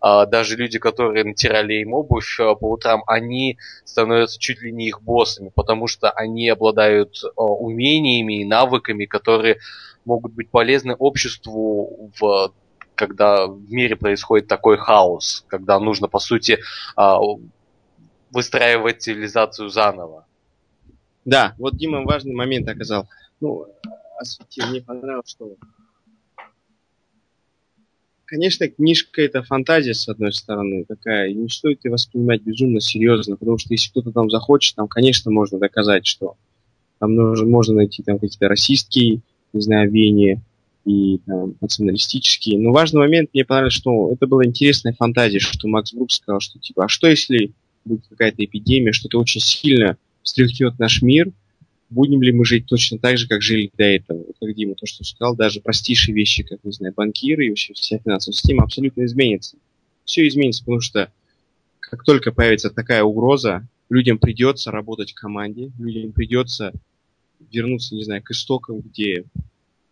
а, 0.01 0.25
даже 0.25 0.57
люди, 0.57 0.79
которые 0.79 1.23
натирали 1.23 1.75
им 1.75 1.93
обувь 1.93 2.37
по 2.37 2.71
утрам, 2.71 3.03
они 3.07 3.57
становятся 3.85 4.37
чуть 4.39 4.61
ли 4.61 4.73
не 4.73 4.87
их 4.87 5.01
боссами, 5.01 5.51
потому 5.55 5.87
что 5.87 6.11
они 6.11 6.49
обладают 6.49 7.21
умениями 7.35 8.41
и 8.41 8.45
навыками, 8.45 9.05
которые 9.05 9.59
могут 10.03 10.33
быть 10.33 10.49
полезны 10.49 10.95
обществу 10.95 12.11
в 12.19 12.51
когда 12.95 13.47
в 13.47 13.71
мире 13.71 13.95
происходит 13.95 14.47
такой 14.47 14.77
хаос, 14.77 15.45
когда 15.47 15.79
нужно, 15.79 16.07
по 16.07 16.19
сути, 16.19 16.59
а, 16.95 17.17
выстраивать 18.31 19.01
цивилизацию 19.01 19.69
заново. 19.69 20.25
Да, 21.25 21.55
вот 21.57 21.77
Дима 21.77 22.03
важный 22.03 22.33
момент 22.33 22.67
оказал. 22.67 23.07
Ну, 23.39 23.67
осветил, 24.19 24.67
мне 24.67 24.81
понравилось, 24.81 25.29
что... 25.29 25.55
Конечно, 28.25 28.67
книжка 28.67 29.21
это 29.21 29.43
фантазия, 29.43 29.93
с 29.93 30.07
одной 30.09 30.33
стороны, 30.33 30.85
такая, 30.85 31.29
и 31.29 31.35
не 31.35 31.49
стоит 31.49 31.85
ее 31.85 31.91
воспринимать 31.91 32.41
безумно 32.41 32.79
серьезно, 32.79 33.35
потому 33.35 33.59
что 33.59 33.73
если 33.73 33.91
кто-то 33.91 34.11
там 34.11 34.29
захочет, 34.31 34.75
там, 34.75 34.87
конечно, 34.87 35.29
можно 35.29 35.59
доказать, 35.59 36.07
что 36.07 36.35
там 36.97 37.13
нужно, 37.13 37.45
можно 37.47 37.75
найти 37.75 38.01
там 38.01 38.17
какие-то 38.17 38.47
расистские, 38.47 39.21
не 39.51 39.61
знаю, 39.61 39.91
веяния 39.91 40.41
и 40.83 41.19
там, 41.25 41.55
националистические. 41.61 42.59
Но 42.59 42.71
важный 42.71 42.99
момент, 42.99 43.29
мне 43.33 43.45
понравилось, 43.45 43.73
что 43.73 44.11
это 44.11 44.25
была 44.25 44.45
интересная 44.45 44.93
фантазия, 44.93 45.39
что 45.39 45.67
Макс 45.67 45.93
Брук 45.93 46.11
сказал, 46.11 46.39
что 46.39 46.57
типа, 46.59 46.85
а 46.85 46.87
что 46.87 47.07
если 47.07 47.51
будет 47.85 48.07
какая-то 48.09 48.43
эпидемия, 48.43 48.93
что-то 48.93 49.19
очень 49.19 49.41
сильно 49.41 49.97
встряхнет 50.23 50.79
наш 50.79 51.01
мир, 51.01 51.31
будем 51.89 52.21
ли 52.21 52.31
мы 52.31 52.45
жить 52.45 52.65
точно 52.65 52.97
так 52.97 53.17
же, 53.17 53.27
как 53.27 53.41
жили 53.41 53.71
до 53.77 53.83
этого. 53.83 54.17
Вот 54.17 54.35
как 54.39 54.55
Дима 54.55 54.75
то, 54.75 54.85
что 54.85 55.03
сказал, 55.03 55.35
даже 55.35 55.61
простейшие 55.61 56.15
вещи, 56.15 56.43
как, 56.43 56.63
не 56.63 56.71
знаю, 56.71 56.93
банкиры 56.95 57.45
и 57.45 57.49
вообще 57.49 57.73
вся 57.73 57.99
финансовая 57.99 58.35
система 58.35 58.63
абсолютно 58.63 59.05
изменится. 59.05 59.57
Все 60.05 60.27
изменится, 60.27 60.63
потому 60.63 60.81
что 60.81 61.11
как 61.79 62.03
только 62.03 62.31
появится 62.31 62.69
такая 62.69 63.03
угроза, 63.03 63.67
людям 63.89 64.17
придется 64.17 64.71
работать 64.71 65.11
в 65.11 65.15
команде, 65.15 65.71
людям 65.77 66.11
придется 66.11 66.73
вернуться, 67.51 67.95
не 67.95 68.03
знаю, 68.03 68.23
к 68.23 68.31
истокам, 68.31 68.81
где 68.81 69.25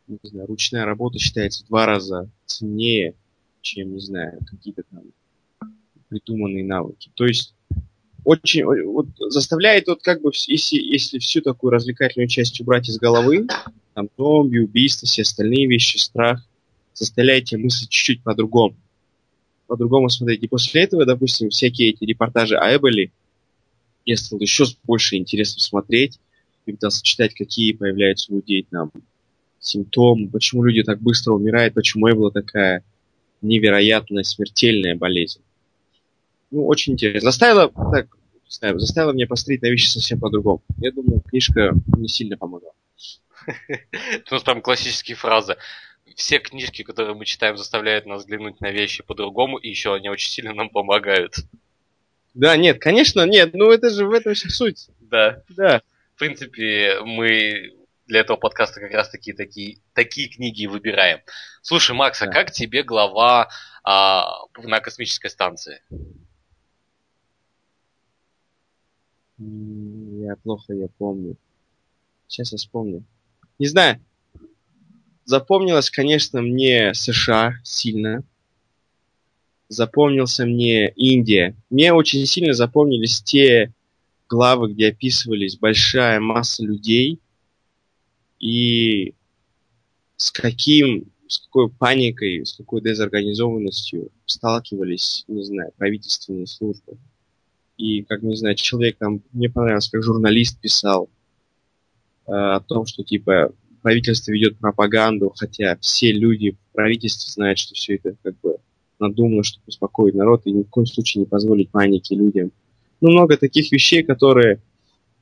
не 0.08 0.18
знаю, 0.24 0.48
ручная 0.48 0.86
работа 0.86 1.20
считается 1.20 1.64
в 1.64 1.68
два 1.68 1.86
раза 1.86 2.30
ценнее, 2.46 3.16
чем, 3.62 3.94
не 3.94 4.00
знаю, 4.00 4.40
какие-то 4.46 4.84
там 4.92 5.04
придуманные 6.10 6.66
навыки. 6.66 7.10
То 7.14 7.26
есть 7.26 7.56
очень 8.24 8.64
вот, 8.66 9.08
заставляет 9.18 9.88
вот 9.88 10.02
как 10.04 10.22
бы, 10.22 10.32
если, 10.48 10.78
если 10.78 11.20
всю 11.20 11.42
такую 11.42 11.72
развлекательную 11.72 12.28
часть 12.28 12.60
убрать 12.62 12.88
из 12.88 12.98
головы, 12.98 13.48
там 13.94 14.10
зомби, 14.18 14.60
убийства, 14.60 15.08
все 15.08 15.24
остальные 15.24 15.68
вещи, 15.68 15.98
страх, 15.98 16.46
заставляет 16.94 17.46
тебя 17.46 17.62
мыслить 17.62 17.90
чуть-чуть 17.90 18.24
по-другому. 18.24 18.76
По-другому 19.68 20.10
смотреть. 20.10 20.44
И 20.44 20.48
после 20.48 20.84
этого, 20.84 21.06
допустим, 21.06 21.50
всякие 21.50 21.90
эти 21.90 22.04
репортажи 22.04 22.58
о 22.58 22.76
Эболи, 22.76 23.12
я 24.06 24.18
стал 24.18 24.40
еще 24.40 24.66
с 24.66 24.78
большей 24.84 25.18
интересом 25.18 25.60
смотреть 25.60 26.20
и 26.66 26.72
пытался 26.74 27.04
читать, 27.04 27.34
какие 27.34 27.74
появляются 27.74 28.32
у 28.32 28.38
людей 28.38 28.66
там 28.70 28.92
симптомы, 29.60 30.28
почему 30.28 30.64
люди 30.64 30.84
так 30.84 31.02
быстро 31.02 31.34
умирают, 31.34 31.74
почему 31.74 32.10
Эбола 32.10 32.32
такая 32.32 32.84
невероятная 33.42 34.24
смертельная 34.24 34.96
болезнь 34.96 35.42
ну, 36.52 36.68
очень 36.68 36.94
интересно. 36.94 37.32
Заставила, 37.32 37.70
так, 37.92 38.08
знаю, 38.48 38.80
заставила 38.80 39.14
меня 39.14 39.28
посмотреть 39.28 39.62
на 39.62 39.68
вещи 39.68 39.88
совсем 39.88 40.20
по-другому. 40.20 40.62
Я 40.78 40.92
думаю, 40.92 41.22
книжка 41.22 41.74
не 41.98 42.08
сильно 42.08 42.38
помогла. 42.38 42.72
Это 43.68 44.40
прям 44.40 44.62
классические 44.62 45.16
фразы. 45.16 45.58
Все 46.16 46.40
книжки, 46.40 46.84
которые 46.84 47.16
мы 47.16 47.26
читаем, 47.26 47.58
заставляют 47.58 48.06
нас 48.06 48.22
взглянуть 48.22 48.60
на 48.60 48.70
вещи 48.72 49.02
по-другому, 49.02 49.58
и 49.58 49.70
еще 49.70 49.96
они 49.96 50.10
очень 50.10 50.30
сильно 50.30 50.54
нам 50.54 50.70
помогают. 50.70 51.36
Да, 52.34 52.56
нет, 52.58 52.80
конечно, 52.80 53.26
нет, 53.26 53.54
ну 53.54 53.72
это 53.72 53.90
же 53.90 54.06
в 54.06 54.12
этом 54.12 54.34
вся 54.34 54.50
суть. 54.50 54.90
Да. 55.00 55.44
Да. 55.50 55.82
В 56.16 56.20
принципе, 56.20 57.00
мы 57.04 57.74
для 58.08 58.20
этого 58.20 58.38
подкаста 58.38 58.80
как 58.80 58.92
раз 58.92 59.10
таки 59.10 59.34
такие, 59.34 59.78
такие 59.94 60.28
книги 60.28 60.66
выбираем. 60.66 61.22
Слушай, 61.62 61.96
Макс, 61.96 62.22
а 62.22 62.26
да. 62.26 62.32
как 62.32 62.52
тебе 62.52 62.84
глава 62.84 63.50
а, 63.84 64.30
на 64.58 64.80
космической 64.82 65.30
станции? 65.30 65.82
Я 69.42 70.36
плохо 70.36 70.74
я 70.74 70.88
помню. 70.98 71.36
Сейчас 72.28 72.52
я 72.52 72.58
вспомню. 72.58 73.04
Не 73.58 73.68
знаю. 73.68 74.00
Запомнилось, 75.26 75.90
конечно, 75.90 76.42
мне 76.42 76.94
США 76.94 77.56
сильно. 77.64 78.24
Запомнился 79.68 80.46
мне 80.46 80.90
Индия. 80.90 81.56
Мне 81.70 81.94
очень 81.94 82.26
сильно 82.26 82.54
запомнились 82.54 83.22
те 83.22 83.74
главы, 84.28 84.74
где 84.74 84.90
описывались 84.90 85.58
большая 85.58 86.20
масса 86.20 86.64
людей 86.64 87.20
и 88.40 89.14
с 90.18 90.32
каким, 90.32 91.12
с 91.28 91.40
какой 91.40 91.70
паникой, 91.70 92.46
с 92.46 92.54
какой 92.54 92.82
дезорганизованностью 92.82 94.12
сталкивались, 94.26 95.24
не 95.28 95.44
знаю, 95.44 95.72
правительственные 95.78 96.48
службы 96.48 96.98
и, 97.78 98.04
как, 98.04 98.22
не 98.22 98.36
знаю, 98.36 98.56
человек 98.56 98.98
там, 98.98 99.22
мне 99.32 99.50
понравилось, 99.50 99.90
как 99.90 100.04
журналист 100.04 100.60
писал 100.60 101.10
э, 102.28 102.32
о 102.32 102.60
том, 102.60 102.86
что, 102.86 103.04
типа, 103.04 103.54
правительство 103.82 104.32
ведет 104.32 104.58
пропаганду, 104.58 105.34
хотя 105.36 105.78
все 105.82 106.12
люди 106.12 106.52
в 106.52 106.74
правительстве 106.74 107.32
знают, 107.32 107.60
что 107.60 107.74
все 107.74 107.96
это, 107.96 108.16
как 108.22 108.40
бы, 108.42 108.58
надумано, 109.00 109.44
чтобы 109.44 109.64
успокоить 109.68 110.16
народ 110.16 110.44
и 110.46 110.52
ни 110.52 110.64
в 110.64 110.70
коем 110.70 110.86
случае 110.86 111.22
не 111.22 111.26
позволить 111.26 111.72
панике 111.72 112.16
людям. 112.16 112.52
Ну, 113.02 113.12
много 113.12 113.36
таких 113.36 113.72
вещей, 113.72 114.04
которые 114.04 114.62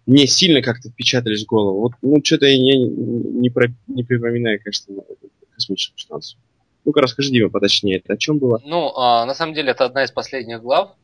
мне 0.06 0.28
сильно 0.28 0.62
как-то 0.62 0.90
впечатались 0.90 1.44
в 1.44 1.48
голову. 1.48 1.82
Вот, 1.82 1.94
ну, 2.02 2.22
что-то 2.24 2.46
я 2.46 2.58
не, 2.58 2.78
не, 2.78 3.50
про, 3.50 3.68
не 3.88 4.04
припоминаю, 4.04 4.60
конечно, 4.62 4.96
космическую 5.54 6.00
станцию. 6.00 6.40
Ну-ка, 6.86 7.02
расскажи, 7.02 7.32
Дима, 7.32 7.50
поточнее, 7.50 7.98
это 7.98 8.14
о 8.14 8.18
чем 8.18 8.40
было? 8.40 8.62
Ну, 8.66 8.92
а, 8.96 9.26
на 9.26 9.34
самом 9.34 9.54
деле, 9.54 9.72
это 9.72 9.86
одна 9.86 10.04
из 10.04 10.12
последних 10.12 10.62
глав. 10.62 10.96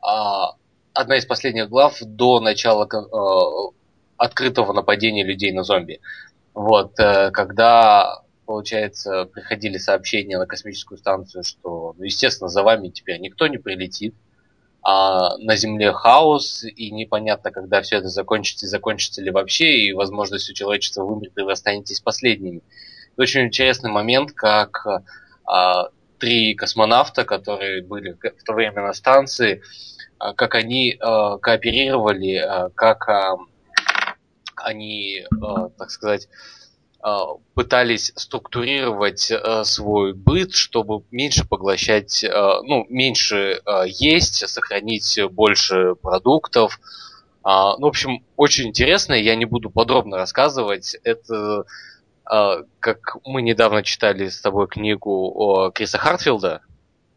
А, 0.00 0.52
одна 0.94 1.16
из 1.16 1.26
последних 1.26 1.68
глав 1.68 1.98
до 2.00 2.40
начала 2.40 2.88
э, 2.92 3.72
открытого 4.16 4.72
нападения 4.72 5.24
людей 5.24 5.52
на 5.52 5.62
зомби. 5.62 6.00
Вот, 6.54 6.98
э, 6.98 7.30
когда, 7.30 8.22
получается, 8.46 9.24
приходили 9.26 9.78
сообщения 9.78 10.38
на 10.38 10.46
космическую 10.46 10.98
станцию, 10.98 11.44
что, 11.44 11.94
ну, 11.96 12.04
естественно, 12.04 12.48
за 12.48 12.62
вами 12.62 12.88
теперь 12.88 13.20
никто 13.20 13.46
не 13.46 13.58
прилетит, 13.58 14.14
а 14.82 15.36
на 15.38 15.56
Земле 15.56 15.92
хаос, 15.92 16.64
и 16.64 16.90
непонятно, 16.90 17.50
когда 17.50 17.82
все 17.82 17.98
это 17.98 18.08
закончится, 18.08 18.66
и 18.66 18.68
закончится 18.68 19.22
ли 19.22 19.30
вообще, 19.30 19.78
и, 19.78 19.92
возможно, 19.92 20.38
все 20.38 20.54
человечество 20.54 21.04
вымрет, 21.04 21.36
и 21.36 21.42
вы 21.42 21.52
останетесь 21.52 22.00
последними. 22.00 22.62
Это 23.12 23.22
очень 23.22 23.42
интересный 23.42 23.90
момент, 23.90 24.32
как 24.32 24.86
а, 25.44 25.88
три 26.18 26.54
космонавта, 26.54 27.24
которые 27.24 27.82
были 27.82 28.12
в 28.12 28.44
то 28.44 28.52
время 28.52 28.82
на 28.82 28.92
станции, 28.94 29.62
как 30.36 30.54
они 30.54 30.96
а, 31.00 31.38
кооперировали, 31.38 32.36
а, 32.36 32.70
как 32.74 33.08
а, 33.08 33.36
они, 34.56 35.24
а, 35.40 35.70
так 35.70 35.90
сказать, 35.90 36.28
а, 37.02 37.36
пытались 37.54 38.12
структурировать 38.14 39.32
а, 39.32 39.64
свой 39.64 40.12
быт, 40.12 40.52
чтобы 40.52 41.04
меньше 41.10 41.48
поглощать, 41.48 42.24
а, 42.24 42.60
ну, 42.62 42.86
меньше 42.90 43.62
есть, 43.86 44.46
сохранить 44.48 45.18
больше 45.30 45.94
продуктов. 45.94 46.78
Ну, 47.42 47.80
в 47.80 47.86
общем, 47.86 48.22
очень 48.36 48.68
интересно, 48.68 49.14
я 49.14 49.34
не 49.34 49.46
буду 49.46 49.70
подробно 49.70 50.18
рассказывать. 50.18 50.94
Это 51.04 51.64
как 52.22 53.16
мы 53.24 53.40
недавно 53.40 53.82
читали 53.82 54.28
с 54.28 54.42
тобой 54.42 54.68
книгу 54.68 55.72
Криса 55.74 55.96
Хартфилда 55.96 56.60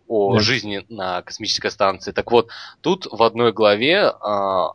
о 0.07 0.35
да. 0.35 0.39
жизни 0.39 0.85
на 0.89 1.21
космической 1.21 1.71
станции. 1.71 2.11
Так 2.11 2.31
вот, 2.31 2.49
тут 2.81 3.07
в 3.11 3.23
одной 3.23 3.53
главе 3.53 4.07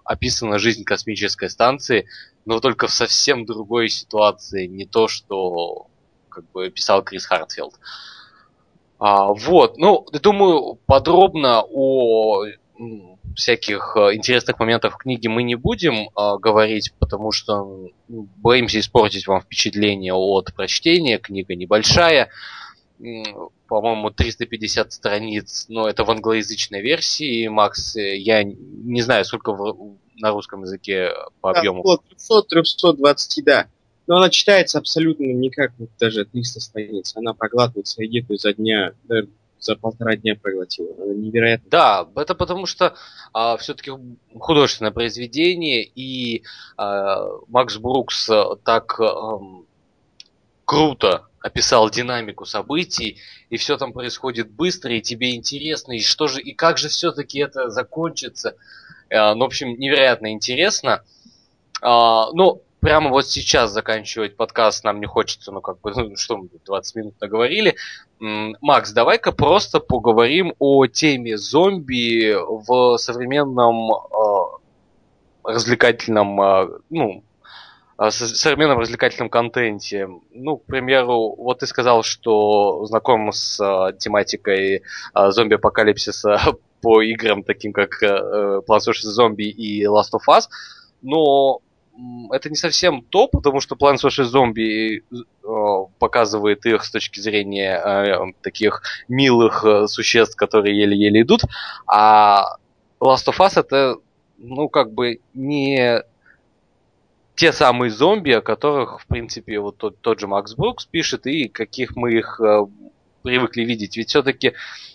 описана 0.04 0.58
жизнь 0.58 0.84
космической 0.84 1.50
станции 1.50 2.06
но 2.48 2.60
только 2.60 2.86
в 2.86 2.94
совсем 2.94 3.44
другой 3.44 3.90
ситуации, 3.90 4.66
не 4.66 4.86
то, 4.86 5.06
что 5.06 5.88
как 6.30 6.50
бы 6.50 6.70
писал 6.70 7.02
Крис 7.02 7.26
Хартфилд. 7.26 7.74
А, 8.98 9.34
вот, 9.34 9.76
ну, 9.76 10.06
думаю, 10.22 10.78
подробно 10.86 11.62
о 11.62 12.46
всяких 13.36 13.92
э, 13.96 14.14
интересных 14.14 14.58
моментах 14.58 14.94
в 14.94 14.96
книге 14.96 15.28
мы 15.28 15.42
не 15.42 15.56
будем 15.56 16.08
э, 16.08 16.38
говорить, 16.38 16.94
потому 16.98 17.32
что 17.32 17.90
боимся 18.08 18.80
испортить 18.80 19.26
вам 19.26 19.42
впечатление 19.42 20.14
от 20.14 20.54
прочтения. 20.54 21.18
Книга 21.18 21.54
небольшая, 21.54 22.30
по-моему, 23.68 24.10
350 24.10 24.92
страниц, 24.92 25.66
но 25.68 25.88
это 25.88 26.04
в 26.04 26.10
англоязычной 26.10 26.82
версии. 26.82 27.46
Макс, 27.46 27.96
э, 27.96 28.16
я 28.16 28.42
не 28.42 29.02
знаю, 29.02 29.24
сколько 29.24 29.52
в, 29.52 29.96
на 30.16 30.30
русском 30.30 30.62
языке 30.62 31.12
по 31.40 31.52
да, 31.52 31.60
объему? 31.60 31.84
300-320, 31.84 33.42
да. 33.44 33.66
Но 34.06 34.16
она 34.16 34.30
читается 34.30 34.78
абсолютно 34.78 35.24
не 35.24 35.50
как 35.50 35.72
вот 35.78 35.90
даже 36.00 36.24
300 36.24 36.60
страниц. 36.60 37.14
Она 37.14 37.34
проглатывается 37.34 38.04
где-то 38.04 38.36
за 38.36 38.54
дня, 38.54 38.92
за 39.60 39.76
полтора 39.76 40.16
дня 40.16 40.34
проглотила. 40.34 40.94
Она 41.00 41.14
невероятно. 41.14 41.68
Да, 41.70 42.08
это 42.16 42.34
потому 42.34 42.66
что 42.66 42.94
а, 43.32 43.56
все-таки 43.58 43.92
художественное 44.34 44.92
произведение, 44.92 45.84
и 45.84 46.42
а, 46.76 47.26
Макс 47.48 47.76
Брукс 47.76 48.30
так 48.64 48.98
а, 48.98 49.40
круто 50.64 51.27
описал 51.40 51.90
динамику 51.90 52.44
событий, 52.44 53.18
и 53.50 53.56
все 53.56 53.76
там 53.76 53.92
происходит 53.92 54.50
быстро, 54.50 54.92
и 54.92 55.00
тебе 55.00 55.34
интересно, 55.34 55.92
и 55.92 56.00
что 56.00 56.26
же, 56.26 56.40
и 56.40 56.52
как 56.52 56.78
же 56.78 56.88
все-таки 56.88 57.38
это 57.38 57.70
закончится. 57.70 58.56
Э, 59.08 59.34
ну, 59.34 59.44
в 59.44 59.46
общем, 59.46 59.78
невероятно 59.78 60.32
интересно. 60.32 61.02
А, 61.80 62.30
ну, 62.32 62.62
прямо 62.80 63.10
вот 63.10 63.26
сейчас 63.26 63.72
заканчивать 63.72 64.36
подкаст 64.36 64.84
нам 64.84 65.00
не 65.00 65.06
хочется, 65.06 65.52
ну, 65.52 65.60
как 65.60 65.80
бы, 65.80 65.92
ну, 65.96 66.16
что 66.16 66.36
мы 66.36 66.48
20 66.64 66.96
минут 66.96 67.14
наговорили. 67.20 67.76
Макс, 68.20 68.92
давай-ка 68.92 69.32
просто 69.32 69.80
поговорим 69.80 70.54
о 70.58 70.86
теме 70.86 71.36
зомби 71.38 72.34
в 72.34 72.96
современном 72.98 73.92
э, 73.92 74.58
развлекательном, 75.44 76.40
э, 76.40 76.68
ну, 77.98 78.10
современном 78.10 78.78
развлекательном 78.78 79.28
контенте. 79.28 80.08
Ну, 80.32 80.58
к 80.58 80.66
примеру, 80.66 81.34
вот 81.36 81.60
ты 81.60 81.66
сказал, 81.66 82.02
что 82.02 82.84
знаком 82.86 83.32
с 83.32 83.58
тематикой 83.98 84.82
зомби-апокалипсиса 85.14 86.38
по 86.80 87.02
играм, 87.02 87.42
таким 87.42 87.72
как 87.72 88.02
э, 88.02 88.60
Plants 88.68 88.88
vs. 88.88 89.18
Zombie 89.18 89.50
и 89.50 89.84
Last 89.84 90.12
of 90.14 90.22
Us, 90.28 90.44
но 91.02 91.60
это 92.30 92.48
не 92.48 92.56
совсем 92.56 93.02
то, 93.02 93.26
потому 93.26 93.60
что 93.60 93.74
Plants 93.74 94.04
vs. 94.04 94.32
Zombie 94.32 95.02
показывает 95.98 96.64
их 96.66 96.84
с 96.84 96.90
точки 96.90 97.20
зрения 97.20 97.76
э, 97.76 98.32
таких 98.42 98.82
милых 99.08 99.64
э, 99.64 99.86
существ, 99.88 100.36
которые 100.36 100.78
еле-еле 100.78 101.22
идут, 101.22 101.42
а 101.86 102.56
Last 103.00 103.26
of 103.26 103.38
Us 103.38 103.58
это, 103.58 103.96
ну, 104.38 104.68
как 104.68 104.92
бы 104.92 105.20
не 105.34 106.02
те 107.38 107.52
самые 107.52 107.90
зомби, 107.90 108.32
о 108.32 108.40
которых, 108.40 109.00
в 109.00 109.06
принципе, 109.06 109.60
вот 109.60 109.76
тот, 109.76 110.00
тот 110.00 110.18
же 110.18 110.26
Макс 110.26 110.54
Брукс 110.54 110.86
пишет, 110.86 111.24
и 111.28 111.48
каких 111.48 111.94
мы 111.94 112.12
их 112.12 112.40
э, 112.40 112.66
привыкли 113.22 113.62
видеть. 113.62 113.96
Ведь 113.96 114.08
все-таки 114.08 114.48
э, 114.48 114.54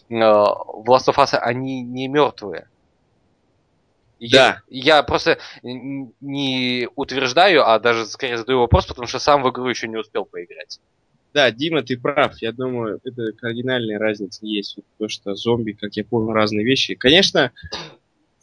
в 0.10 0.84
Last 0.90 1.08
of 1.08 1.16
Us 1.16 1.38
они 1.38 1.82
не 1.82 2.10
мертвые. 2.10 2.68
Да. 4.20 4.62
Я, 4.68 4.98
я 4.98 5.04
просто 5.04 5.40
не 5.72 6.90
утверждаю, 6.96 7.66
а 7.66 7.80
даже 7.80 8.06
скорее 8.08 8.38
задаю 8.38 8.60
вопрос, 8.60 8.88
потому 8.88 9.08
что 9.08 9.20
сам 9.20 9.42
в 9.42 9.50
игру 9.50 9.70
еще 9.70 9.88
не 9.88 9.96
успел 9.96 10.26
поиграть. 10.26 10.82
Да, 11.34 11.50
Дима, 11.50 11.82
ты 11.82 11.98
прав. 11.98 12.38
Я 12.42 12.52
думаю, 12.52 13.00
это 13.06 13.32
кардинальная 13.38 13.98
разница 14.00 14.46
есть. 14.46 14.78
То, 15.00 15.08
что 15.08 15.34
зомби, 15.34 15.72
как 15.72 15.96
я 15.96 16.04
понял, 16.04 16.34
разные 16.34 16.66
вещи. 16.66 16.96
Конечно, 16.96 17.54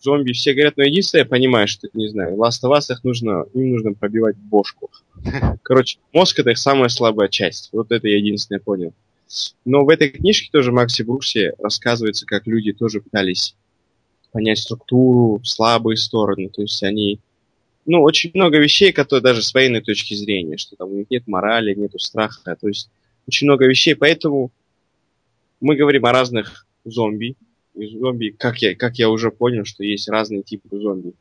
зомби 0.00 0.32
все 0.32 0.52
говорят, 0.54 0.76
но 0.76 0.84
единственное, 0.84 1.24
я 1.24 1.28
понимаю, 1.28 1.68
что, 1.68 1.88
не 1.92 2.08
знаю, 2.08 2.36
Last 2.36 2.64
of 2.64 2.76
Us 2.76 2.92
их 2.92 3.04
нужно, 3.04 3.44
им 3.54 3.70
нужно 3.70 3.92
пробивать 3.92 4.36
бошку. 4.36 4.90
Короче, 5.62 5.98
мозг 6.12 6.38
это 6.38 6.50
их 6.50 6.58
самая 6.58 6.88
слабая 6.88 7.28
часть. 7.28 7.70
Вот 7.72 7.92
это 7.92 8.08
я 8.08 8.16
единственное 8.16 8.60
понял. 8.60 8.92
Но 9.64 9.84
в 9.84 9.88
этой 9.88 10.08
книжке 10.08 10.48
тоже 10.50 10.72
Макси 10.72 11.02
Бруксе 11.02 11.52
рассказывается, 11.58 12.26
как 12.26 12.46
люди 12.46 12.72
тоже 12.72 13.00
пытались 13.00 13.54
понять 14.32 14.58
структуру, 14.58 15.40
слабые 15.44 15.96
стороны. 15.96 16.48
То 16.48 16.62
есть 16.62 16.82
они... 16.82 17.20
Ну, 17.86 18.02
очень 18.02 18.30
много 18.34 18.58
вещей, 18.58 18.92
которые 18.92 19.22
даже 19.22 19.42
с 19.42 19.54
военной 19.54 19.80
точки 19.80 20.14
зрения, 20.14 20.56
что 20.56 20.76
там 20.76 20.90
у 20.90 20.94
них 20.94 21.06
нет 21.10 21.26
морали, 21.26 21.74
нету 21.74 21.98
страха. 21.98 22.56
То 22.60 22.68
есть 22.68 22.90
очень 23.26 23.46
много 23.46 23.66
вещей. 23.66 23.94
Поэтому 23.94 24.50
мы 25.60 25.76
говорим 25.76 26.06
о 26.06 26.12
разных 26.12 26.66
зомби. 26.84 27.36
И 27.74 27.98
зомби, 27.98 28.30
как 28.30 28.60
я, 28.62 28.74
как 28.74 28.98
я 28.98 29.08
уже 29.08 29.30
понял, 29.30 29.64
что 29.64 29.84
есть 29.84 30.08
разные 30.08 30.42
типы 30.42 30.68
зомби. 30.78 31.12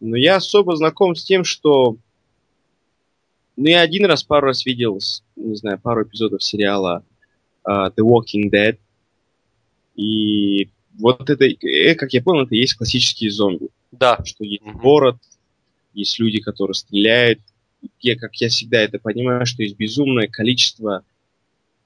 Но 0.00 0.16
я 0.16 0.36
особо 0.36 0.76
знаком 0.76 1.14
с 1.14 1.24
тем, 1.24 1.44
что... 1.44 1.96
Ну, 3.56 3.66
я 3.66 3.82
один 3.82 4.04
раз, 4.06 4.24
пару 4.24 4.48
раз 4.48 4.66
видел, 4.66 4.98
не 5.36 5.54
знаю, 5.54 5.78
пару 5.80 6.02
эпизодов 6.02 6.42
сериала 6.42 7.04
uh, 7.66 7.94
The 7.94 8.02
Walking 8.02 8.50
Dead. 8.50 8.78
И 9.94 10.70
вот 10.98 11.30
это, 11.30 11.44
э, 11.44 11.94
как 11.94 12.12
я 12.12 12.22
понял, 12.22 12.44
это 12.44 12.54
есть 12.56 12.74
классические 12.74 13.30
зомби. 13.30 13.68
Да. 13.92 14.18
Что 14.24 14.44
есть 14.44 14.62
mm-hmm. 14.62 14.80
город, 14.80 15.16
есть 15.92 16.18
люди, 16.18 16.40
которые 16.40 16.74
стреляют. 16.74 17.40
Я, 18.00 18.16
как 18.16 18.34
я 18.36 18.48
всегда 18.48 18.80
это 18.80 18.98
понимаю, 18.98 19.46
что 19.46 19.62
есть 19.62 19.76
безумное 19.76 20.26
количество 20.26 21.04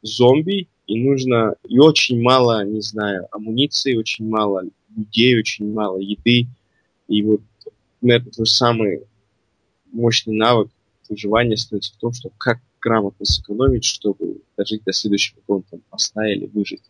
зомби, 0.02 0.68
и 0.88 0.98
нужно, 0.98 1.54
и 1.68 1.78
очень 1.78 2.20
мало, 2.20 2.64
не 2.64 2.80
знаю, 2.80 3.28
амуниции, 3.30 3.94
очень 3.94 4.26
мало 4.26 4.64
людей, 4.96 5.38
очень 5.38 5.70
мало 5.70 5.98
еды. 5.98 6.46
И 7.08 7.22
вот 7.22 7.42
на 8.00 8.12
этот 8.12 8.34
самый 8.48 9.02
мощный 9.92 10.34
навык 10.34 10.70
выживания 11.08 11.58
стоит 11.58 11.84
в 11.84 11.96
том, 11.98 12.14
что 12.14 12.30
как 12.38 12.58
грамотно 12.80 13.26
сэкономить, 13.26 13.84
чтобы 13.84 14.40
дожить 14.56 14.82
до 14.84 14.92
следующего 14.92 15.40
какого-то 15.40 15.78
поста 15.90 16.26
или 16.26 16.46
выжить. 16.46 16.82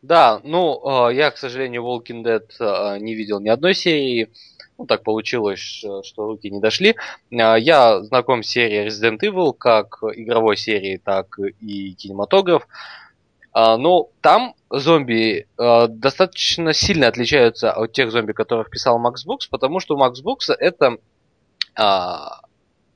Да, 0.00 0.40
ну, 0.44 1.08
э, 1.08 1.14
я, 1.14 1.32
к 1.32 1.38
сожалению, 1.38 1.82
Walking 1.82 2.22
Dead 2.22 2.44
э, 2.60 2.98
не 3.00 3.16
видел 3.16 3.40
ни 3.40 3.48
одной 3.48 3.74
серии. 3.74 4.28
Ну, 4.76 4.86
так 4.86 5.02
получилось, 5.02 5.58
что 5.58 6.04
руки 6.16 6.50
не 6.50 6.60
дошли. 6.60 6.94
Э, 7.32 7.56
я 7.58 8.00
знаком 8.04 8.44
с 8.44 8.48
серией 8.48 8.86
Resident 8.86 9.18
Evil, 9.22 9.52
как 9.54 9.98
игровой 10.14 10.56
серии, 10.56 11.00
так 11.02 11.36
и 11.60 11.94
кинематограф. 11.94 12.68
Но 13.60 14.10
там 14.20 14.54
зомби 14.70 15.48
достаточно 15.56 16.72
сильно 16.72 17.08
отличаются 17.08 17.72
от 17.72 17.92
тех 17.92 18.12
зомби, 18.12 18.32
которых 18.32 18.70
писал 18.70 18.98
Макс 18.98 19.24
Букс, 19.24 19.48
потому 19.48 19.80
что 19.80 19.96
у 19.96 19.98
Макс 19.98 20.20
Букса 20.20 20.54
это... 20.54 20.98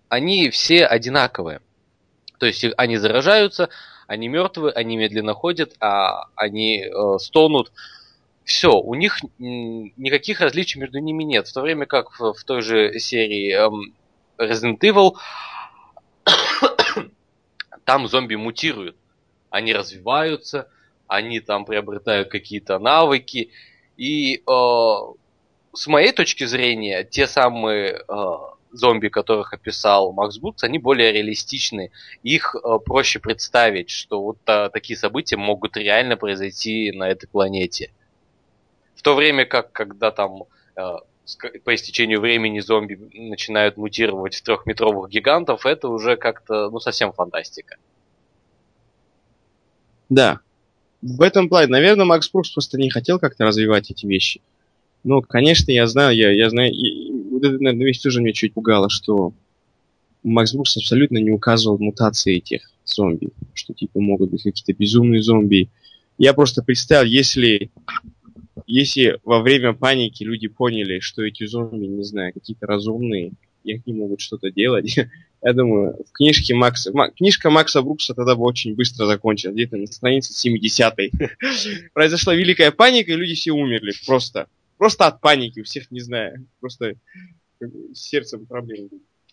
Они 0.09 0.51
все 0.51 0.87
одинаковые. 0.87 1.61
То 2.43 2.47
есть 2.47 2.67
они 2.77 2.97
заражаются, 2.97 3.71
они 4.09 4.27
мертвы, 4.27 4.73
они 4.73 4.97
медленно 4.97 5.33
ходят, 5.33 5.75
а 5.81 6.27
они 6.35 6.83
э, 6.85 7.19
стонут. 7.19 7.73
Все, 8.45 8.73
у 8.73 8.95
них 8.95 9.21
никаких 9.39 10.41
различий 10.41 10.81
между 10.81 10.99
ними 10.99 11.23
нет. 11.23 11.47
В 11.47 11.53
то 11.55 11.61
время 11.61 11.87
как 11.87 12.11
в, 12.19 12.35
в 12.35 12.45
той 12.45 12.61
же 12.63 12.99
серии 12.99 13.55
эм, 13.55 13.95
Resident 14.39 14.81
Evil 14.81 15.15
там 17.85 18.09
зомби 18.09 18.35
мутируют. 18.35 18.97
Они 19.53 19.73
развиваются, 19.75 20.69
они 21.07 21.41
там 21.41 21.65
приобретают 21.67 22.29
какие-то 22.29 22.79
навыки. 22.79 23.51
И 23.99 24.37
э, 24.39 24.95
с 25.75 25.87
моей 25.87 26.13
точки 26.13 26.45
зрения, 26.45 27.05
те 27.05 27.27
самые 27.27 28.03
э, 28.09 28.15
зомби, 28.73 29.09
которых 29.09 29.53
описал 29.53 30.13
Макс 30.13 30.39
Бутс, 30.39 30.65
они 30.65 30.79
более 30.79 31.13
реалистичны. 31.13 31.91
Их 32.23 32.57
э, 32.57 32.79
проще 32.85 33.21
представить, 33.21 33.91
что 33.91 34.23
вот 34.23 34.39
э, 34.47 34.71
такие 34.73 34.99
события 34.99 35.37
могут 35.37 35.77
реально 35.77 36.17
произойти 36.17 36.91
на 36.93 37.11
этой 37.11 37.29
планете. 37.29 37.93
В 38.97 39.03
то 39.03 39.15
время 39.15 39.45
как, 39.45 39.71
когда 39.73 40.11
там 40.11 40.45
э, 40.77 40.83
по 41.65 41.75
истечению 41.75 42.21
времени 42.21 42.61
зомби 42.61 42.95
начинают 43.13 43.77
мутировать 43.77 44.35
в 44.35 44.43
трехметровых 44.43 45.11
гигантов, 45.11 45.67
это 45.67 45.89
уже 45.89 46.17
как-то, 46.17 46.71
ну, 46.71 46.81
совсем 46.81 47.13
фантастика. 47.13 47.77
Да. 50.13 50.41
В 51.01 51.23
этом 51.23 51.49
плане, 51.49 51.69
наверное, 51.69 52.05
Макс 52.05 52.31
Брукс 52.31 52.51
просто 52.51 52.79
не 52.79 52.91
хотел 52.91 53.19
как-то 53.19 53.45
развивать 53.45 53.91
эти 53.91 54.05
вещи. 54.05 54.43
Но, 55.05 55.23
конечно, 55.23 55.73
я 55.73 55.87
знаю, 55.87 56.15
я, 56.15 56.31
я 56.31 56.51
знаю, 56.51 56.71
и, 56.71 57.11
вот 57.31 57.43
эта, 57.43 57.59
наверное, 57.59 57.87
вещь 57.87 58.01
тоже 58.01 58.21
меня 58.21 58.35
чуть 58.35 58.53
пугала, 58.53 58.91
что 58.91 59.33
Макс 60.23 60.53
Брукс 60.53 60.77
абсолютно 60.77 61.17
не 61.17 61.31
указывал 61.31 61.79
мутации 61.79 62.37
этих 62.37 62.71
зомби, 62.85 63.31
что 63.55 63.73
типа 63.73 64.01
могут 64.01 64.31
быть 64.31 64.43
какие-то 64.43 64.75
безумные 64.75 65.23
зомби. 65.23 65.71
Я 66.19 66.35
просто 66.35 66.63
представил, 66.63 67.09
если 67.09 67.71
если 68.67 69.19
во 69.25 69.41
время 69.41 69.73
паники 69.73 70.23
люди 70.25 70.47
поняли, 70.47 71.01
что 71.01 71.23
эти 71.23 71.47
зомби, 71.47 71.87
не 71.87 72.05
знаю, 72.05 72.35
какие-то 72.35 72.67
разумные, 72.67 73.33
и 73.65 73.75
они 73.75 73.99
могут 73.99 74.21
что-то 74.21 74.51
делать, 74.51 74.97
я 75.43 75.53
думаю, 75.53 75.97
в 76.09 76.13
книжке 76.13 76.55
Макса... 76.55 76.93
Книжка 77.17 77.51
Макса 77.51 77.83
Брукса 77.83 78.15
тогда 78.15 78.37
бы 78.37 78.45
очень 78.45 78.75
быстро 78.75 79.07
закончилась, 79.07 79.55
где-то 79.55 79.77
на 79.77 79.87
странице 79.87 80.49
70-й. 80.49 81.13
Произошла 81.95 82.35
великая 82.35 82.71
паника, 82.71 83.13
и 83.13 83.17
люди 83.17 83.35
все 83.35 83.53
умерли. 83.53 83.93
Просто. 84.07 84.47
Просто 84.79 85.07
от 85.07 85.21
паники. 85.21 85.61
У 85.61 85.65
всех, 85.65 85.91
не 85.91 86.01
знаю, 86.01 86.47
просто 86.61 86.95
с 87.61 87.99
сердцем 87.99 88.47
проблемы. 88.47 88.89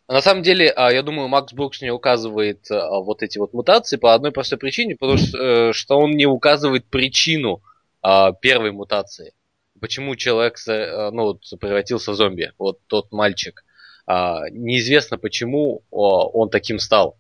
На 0.10 0.22
самом 0.22 0.42
деле, 0.42 0.72
а, 0.72 0.92
я 0.92 1.04
думаю, 1.04 1.28
Макс 1.28 1.54
Брукс 1.54 1.82
не 1.82 1.92
указывает 1.92 2.66
а, 2.72 3.00
вот 3.00 3.22
эти 3.22 3.38
вот 3.38 3.54
мутации 3.54 3.98
по 3.98 4.16
одной 4.16 4.32
простой 4.32 4.58
причине, 4.58 4.96
потому 4.96 5.20
что, 5.20 5.38
э, 5.38 5.74
он 5.90 6.12
не 6.12 6.26
указывает 6.26 6.86
причину 6.86 7.62
а, 8.02 8.32
первой 8.32 8.72
мутации. 8.72 9.34
Почему 9.80 10.16
человек 10.16 10.58
э, 10.68 11.12
ну, 11.12 11.40
превратился 11.60 12.12
в 12.12 12.16
зомби, 12.16 12.52
вот 12.58 12.80
тот 12.88 13.12
мальчик. 13.12 13.64
А, 14.10 14.50
неизвестно, 14.50 15.18
почему 15.18 15.84
он 15.92 16.50
таким 16.50 16.80
стал. 16.80 17.16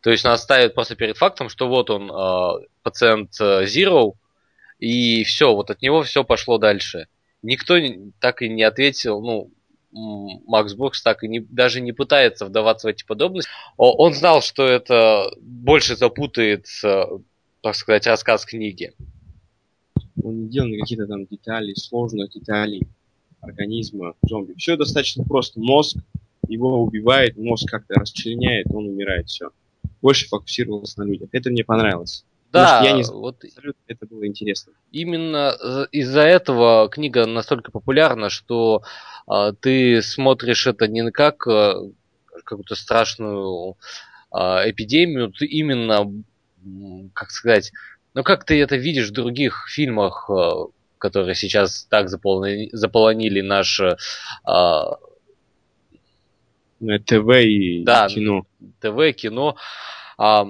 То 0.00 0.10
есть 0.10 0.24
нас 0.24 0.42
ставят 0.42 0.74
просто 0.74 0.96
перед 0.96 1.16
фактом, 1.16 1.48
что 1.48 1.68
вот 1.68 1.90
он 1.90 2.10
а, 2.12 2.58
пациент 2.82 3.30
Zero, 3.40 4.14
и 4.78 5.22
все, 5.24 5.54
вот 5.54 5.70
от 5.70 5.80
него 5.80 6.02
все 6.02 6.24
пошло 6.24 6.58
дальше. 6.58 7.06
Никто 7.42 7.76
так 8.18 8.42
и 8.42 8.48
не 8.48 8.64
ответил, 8.64 9.20
ну, 9.20 9.50
Макс 10.46 10.74
Брукс 10.74 11.02
так 11.02 11.22
и 11.22 11.28
не, 11.28 11.38
даже 11.38 11.80
не 11.80 11.92
пытается 11.92 12.46
вдаваться 12.46 12.88
в 12.88 12.90
эти 12.90 13.04
подробности. 13.04 13.50
Он 13.76 14.12
знал, 14.12 14.42
что 14.42 14.66
это 14.66 15.30
больше 15.40 15.94
запутает, 15.94 16.66
так 16.80 17.74
сказать, 17.76 18.06
рассказ 18.08 18.44
книги 18.44 18.92
он 20.24 20.42
не 20.42 20.48
делал 20.48 20.68
никаких 20.68 21.06
там 21.06 21.26
деталей, 21.26 21.76
сложных 21.76 22.30
деталей 22.30 22.82
организма 23.40 24.14
зомби. 24.22 24.54
Все 24.56 24.76
достаточно 24.76 25.24
просто. 25.24 25.60
Мозг 25.60 25.98
его 26.48 26.82
убивает, 26.82 27.36
мозг 27.36 27.70
как-то 27.70 27.94
расчленяет, 27.94 28.66
он 28.70 28.86
умирает, 28.88 29.28
все. 29.28 29.50
Больше 30.00 30.28
фокусировался 30.28 31.00
на 31.00 31.04
людях. 31.04 31.28
Это 31.32 31.50
мне 31.50 31.64
понравилось. 31.64 32.24
Да, 32.52 32.82
я 32.84 32.92
не 32.92 33.02
вот 33.02 33.42
это 33.88 34.06
было 34.06 34.26
интересно. 34.26 34.74
Именно 34.92 35.86
из-за 35.90 36.20
этого 36.20 36.88
книга 36.88 37.26
настолько 37.26 37.72
популярна, 37.72 38.30
что 38.30 38.82
э, 39.28 39.52
ты 39.60 40.00
смотришь 40.02 40.68
это 40.68 40.86
не 40.86 41.10
как 41.10 41.48
э, 41.48 41.74
какую-то 42.44 42.76
страшную 42.76 43.76
э, 44.32 44.36
эпидемию, 44.70 45.32
ты 45.32 45.46
именно, 45.46 46.12
как 47.12 47.30
сказать, 47.30 47.72
но 48.14 48.22
как 48.22 48.44
ты 48.44 48.60
это 48.62 48.76
видишь 48.76 49.08
в 49.08 49.12
других 49.12 49.66
фильмах, 49.68 50.30
э, 50.30 50.50
которые 50.98 51.34
сейчас 51.34 51.84
так 51.90 52.08
заполнили, 52.08 52.70
заполонили 52.72 53.40
наш 53.40 53.80
э, 53.80 53.96
ТВ 57.06 57.28
и 57.42 57.84
да, 57.84 58.08
кино. 58.08 58.46
ТВ, 58.80 59.16
кино. 59.16 59.56
А, 60.18 60.46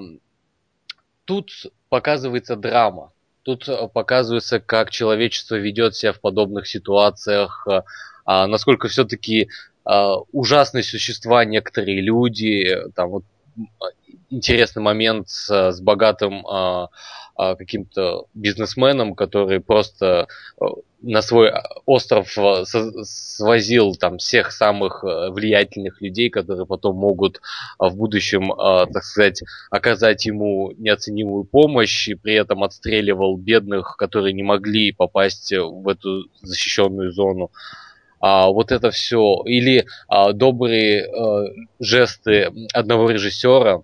тут 1.25 1.51
показывается 1.89 2.55
драма. 2.55 3.11
Тут 3.43 3.69
показывается, 3.93 4.59
как 4.59 4.89
человечество 4.89 5.55
ведет 5.55 5.95
себя 5.95 6.13
в 6.13 6.19
подобных 6.19 6.67
ситуациях, 6.67 7.67
а, 8.25 8.47
насколько 8.47 8.87
все-таки 8.87 9.49
а, 9.85 10.17
ужасные 10.31 10.83
существа 10.83 11.45
некоторые 11.45 12.01
люди. 12.01 12.75
Там 12.95 13.09
вот 13.09 13.23
интересный 14.29 14.81
момент 14.81 15.29
с, 15.29 15.71
с 15.71 15.79
богатым 15.79 16.45
а, 16.45 16.85
а, 16.85 16.89
каким-то 17.35 18.25
бизнесменом, 18.33 19.13
который 19.13 19.59
просто 19.59 20.27
э, 20.59 20.65
на 21.01 21.21
свой 21.21 21.51
остров 21.85 22.37
э, 22.37 22.63
свозил 23.03 23.95
там 23.95 24.17
всех 24.17 24.51
самых 24.51 25.03
э, 25.03 25.29
влиятельных 25.31 26.01
людей, 26.01 26.29
которые 26.29 26.65
потом 26.65 26.95
могут 26.95 27.41
в 27.77 27.95
будущем, 27.95 28.53
так 28.55 29.03
сказать, 29.03 29.43
оказать 29.69 30.25
ему 30.25 30.71
неоценимую 30.77 31.43
помощь, 31.43 32.07
и 32.07 32.15
при 32.15 32.35
этом 32.35 32.63
отстреливал 32.63 33.37
бедных, 33.37 33.97
которые 33.97 34.33
не 34.33 34.43
могли 34.43 34.91
попасть 34.91 35.51
в 35.51 35.87
эту 35.87 36.25
защищенную 36.41 37.11
зону. 37.11 37.51
А, 38.25 38.47
вот 38.47 38.71
это 38.71 38.89
все. 38.89 39.43
Или 39.45 39.85
а, 40.07 40.33
добрые 40.33 41.05
а, 41.05 41.45
жесты 41.79 42.51
одного 42.73 43.11
режиссера, 43.11 43.83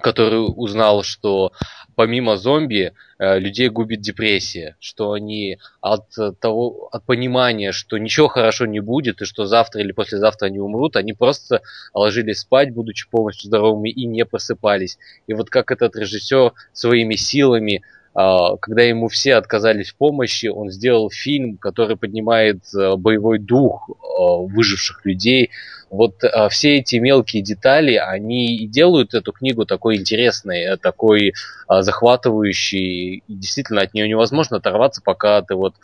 который 0.00 0.38
узнал, 0.38 1.02
что 1.02 1.52
помимо 1.94 2.36
зомби 2.36 2.92
э, 3.18 3.38
людей 3.38 3.68
губит 3.68 4.00
депрессия, 4.00 4.76
что 4.80 5.12
они 5.12 5.58
от 5.80 6.06
того, 6.40 6.88
от 6.92 7.04
понимания, 7.04 7.72
что 7.72 7.98
ничего 7.98 8.28
хорошо 8.28 8.66
не 8.66 8.80
будет 8.80 9.22
и 9.22 9.26
что 9.26 9.46
завтра 9.46 9.82
или 9.82 9.92
послезавтра 9.92 10.46
они 10.46 10.58
умрут, 10.58 10.96
они 10.96 11.12
просто 11.12 11.62
ложились 11.92 12.40
спать, 12.40 12.72
будучи 12.72 13.08
полностью 13.08 13.48
здоровыми 13.48 13.90
и 13.90 14.06
не 14.06 14.24
просыпались. 14.24 14.98
И 15.26 15.34
вот 15.34 15.50
как 15.50 15.70
этот 15.70 15.96
режиссер 15.96 16.52
своими 16.72 17.14
силами 17.16 17.82
когда 18.12 18.82
ему 18.82 19.08
все 19.08 19.36
отказались 19.36 19.92
в 19.92 19.96
помощи, 19.96 20.46
он 20.46 20.70
сделал 20.70 21.10
фильм, 21.10 21.56
который 21.56 21.96
поднимает 21.96 22.64
э, 22.74 22.96
боевой 22.96 23.38
дух 23.38 23.88
э, 23.88 23.94
выживших 24.12 25.04
людей. 25.04 25.50
Вот 25.90 26.24
э, 26.24 26.48
все 26.48 26.78
эти 26.78 26.96
мелкие 26.96 27.42
детали, 27.42 27.94
они 27.94 28.56
и 28.56 28.66
делают 28.66 29.14
эту 29.14 29.32
книгу 29.32 29.64
такой 29.64 29.96
интересной, 29.96 30.76
такой 30.78 31.34
захватывающей. 31.68 33.22
И 33.26 33.34
действительно, 33.34 33.82
от 33.82 33.94
нее 33.94 34.08
невозможно 34.08 34.56
оторваться, 34.56 35.02
пока 35.04 35.40
ты 35.42 35.54
вот 35.54 35.76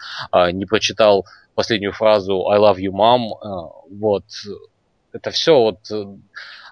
не 0.52 0.66
прочитал 0.66 1.26
последнюю 1.54 1.92
фразу 1.92 2.48
«I 2.48 2.58
love 2.58 2.78
you, 2.78 2.90
mom». 2.90 3.70
Вот. 3.88 4.24
Это 5.12 5.30
все 5.30 5.58
вот 5.58 5.78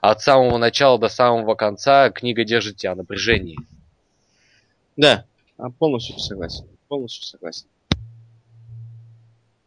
от 0.01 0.21
самого 0.21 0.59
начала 0.59 0.99
до 0.99 1.09
самого 1.09 1.55
конца 1.55 2.11
книга 2.11 2.45
держит 2.45 2.77
тебя 2.77 2.95
в 2.95 2.99
напряжении. 2.99 3.57
Да, 4.97 5.25
а, 5.25 5.34
полностью 5.79 6.19
согласен. 6.19 6.67
Полностью 6.89 7.25
согласен. 7.25 7.67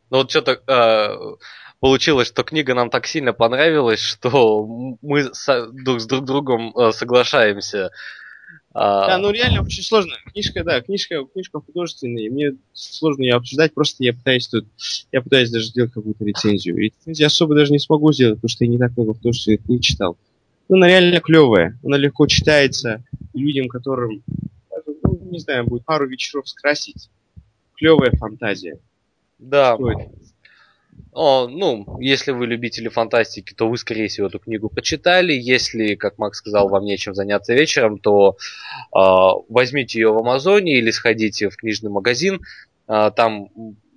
Ну 0.10 0.19
вот 0.19 0.30
что-то 0.30 0.62
э, 0.67 1.36
получилось, 1.80 2.30
что 2.30 2.43
книга 2.43 2.73
нам 2.73 2.89
так 2.89 3.08
сильно 3.08 3.34
понравилась, 3.34 4.00
что 4.00 4.65
мы 5.02 5.34
с, 5.34 5.69
друг 5.71 6.00
с 6.00 6.06
друг 6.06 6.26
другом 6.26 6.76
э, 6.78 6.91
соглашаемся. 6.91 7.91
А... 8.73 9.08
Да, 9.08 9.17
ну 9.17 9.32
реально 9.32 9.63
очень 9.63 9.84
сложно. 9.84 10.15
Книжка, 10.32 10.63
да, 10.63 10.80
книжка, 10.82 11.26
книжка 11.26 11.60
художественная, 11.60 12.30
мне 12.30 12.54
сложно 12.73 13.23
ее 13.23 13.34
обсуждать, 13.34 13.73
просто 13.73 14.04
я 14.04 14.13
пытаюсь 14.13 14.47
тут, 14.47 14.65
я 15.12 15.21
пытаюсь 15.21 15.50
даже 15.50 15.65
сделать 15.65 15.91
какую-то 15.91 16.23
рецензию. 16.23 16.78
Рецензию 16.78 17.28
особо 17.28 17.56
даже 17.56 17.71
не 17.71 17.80
смогу 17.80 18.13
сделать, 18.13 18.36
потому 18.36 18.50
что 18.50 18.63
я 18.63 18.69
не 18.69 18.78
так 18.78 18.95
много 18.95 19.13
художественных 19.15 19.63
книг 19.63 19.82
читал. 19.82 20.15
Ну, 20.69 20.78
она 20.78 20.88
реально 20.88 21.19
клевая, 21.21 21.78
она 21.84 21.97
легко 21.97 22.28
читается 22.28 23.04
людям, 23.34 23.67
которым 23.67 24.21
не 25.27 25.39
знаю, 25.39 25.65
будет 25.65 25.85
пару 25.85 26.07
вечеров 26.07 26.47
скрасить. 26.47 27.09
Клевая 27.75 28.11
фантазия. 28.17 28.79
Да. 29.39 29.77
О, 31.13 31.47
ну, 31.47 31.99
если 31.99 32.31
вы 32.31 32.47
любители 32.47 32.89
фантастики, 32.89 33.53
то 33.53 33.69
вы, 33.69 33.77
скорее 33.77 34.07
всего, 34.07 34.27
эту 34.27 34.39
книгу 34.39 34.69
почитали. 34.69 35.33
Если, 35.33 35.95
как 35.95 36.17
Макс 36.17 36.37
сказал, 36.37 36.69
вам 36.69 36.85
нечем 36.85 37.15
заняться 37.15 37.53
вечером, 37.53 37.97
то 37.97 38.37
э, 38.95 38.99
возьмите 39.49 39.99
ее 39.99 40.11
в 40.11 40.17
Амазоне 40.17 40.77
или 40.77 40.91
сходите 40.91 41.49
в 41.49 41.57
книжный 41.57 41.89
магазин. 41.89 42.41
Э, 42.87 43.11
там, 43.15 43.49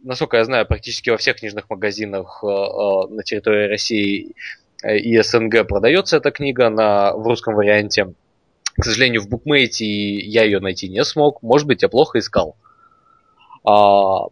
насколько 0.02 0.36
я 0.38 0.44
знаю, 0.44 0.66
практически 0.66 1.10
во 1.10 1.16
всех 1.16 1.36
книжных 1.36 1.68
магазинах 1.68 2.42
э, 2.42 2.46
э, 2.46 3.08
на 3.08 3.22
территории 3.22 3.68
России 3.68 4.34
и 4.82 5.20
СНГ 5.20 5.66
продается 5.68 6.16
эта 6.16 6.30
книга 6.30 6.70
на, 6.70 7.14
в 7.14 7.26
русском 7.26 7.54
варианте. 7.54 8.14
К 8.78 8.84
сожалению, 8.84 9.22
в 9.22 9.28
букмейте 9.28 9.86
я 9.86 10.44
ее 10.44 10.60
найти 10.60 10.88
не 10.88 11.04
смог. 11.04 11.42
Может 11.42 11.66
быть, 11.66 11.82
я 11.82 11.88
плохо 11.88 12.18
искал. 12.18 12.56
А, 13.64 14.26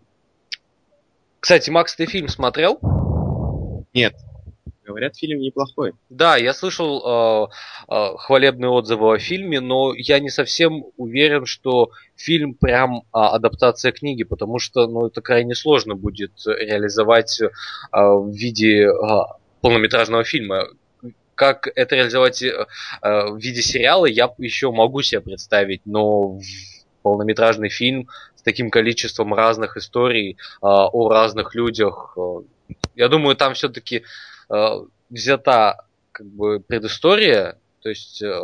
Кстати, 1.40 1.70
Макс, 1.70 1.94
ты 1.94 2.07
фильм 2.07 2.29
смотрел? 2.29 2.79
Нет. 3.94 4.14
Говорят, 4.88 5.16
фильм 5.16 5.40
неплохой. 5.40 5.92
Да, 6.09 6.38
я 6.38 6.55
слышал 6.55 7.03
э, 7.05 7.94
э, 7.94 8.16
хвалебные 8.16 8.70
отзывы 8.70 9.14
о 9.14 9.18
фильме, 9.18 9.61
но 9.61 9.92
я 9.94 10.18
не 10.18 10.31
совсем 10.31 10.87
уверен, 10.96 11.44
что 11.44 11.90
фильм 12.16 12.55
прям 12.55 13.01
э, 13.01 13.01
адаптация 13.12 13.92
книги, 13.92 14.24
потому 14.24 14.59
что 14.59 14.87
ну, 14.87 15.07
это 15.09 15.20
крайне 15.20 15.55
сложно 15.55 15.94
будет 15.94 16.33
реализовать 16.46 17.38
э, 17.42 17.48
в 17.92 18.31
виде 18.31 18.87
э, 18.87 18.92
полнометражного 19.61 20.24
фильма. 20.24 20.68
Как 21.38 21.68
это 21.77 21.94
реализовать 21.94 22.42
э, 22.42 22.66
в 23.01 23.37
виде 23.38 23.62
сериала, 23.62 24.07
я 24.07 24.29
еще 24.38 24.72
могу 24.72 25.03
себе 25.03 25.20
представить, 25.20 25.83
но 25.85 26.40
полнометражный 27.03 27.68
фильм 27.68 28.09
с 28.35 28.42
таким 28.42 28.70
количеством 28.70 29.33
разных 29.33 29.77
историй 29.77 30.33
э, 30.33 30.37
о 30.61 31.09
разных 31.09 31.55
людях, 31.55 32.16
э, 32.16 32.40
я 32.96 33.07
думаю, 33.07 33.37
там 33.37 33.55
все-таки 33.55 34.03
э, 34.51 34.68
взята 35.11 35.87
как 36.11 36.27
бы 36.27 36.59
предыстория, 36.59 37.57
то 37.83 37.88
есть 37.88 38.20
э, 38.20 38.37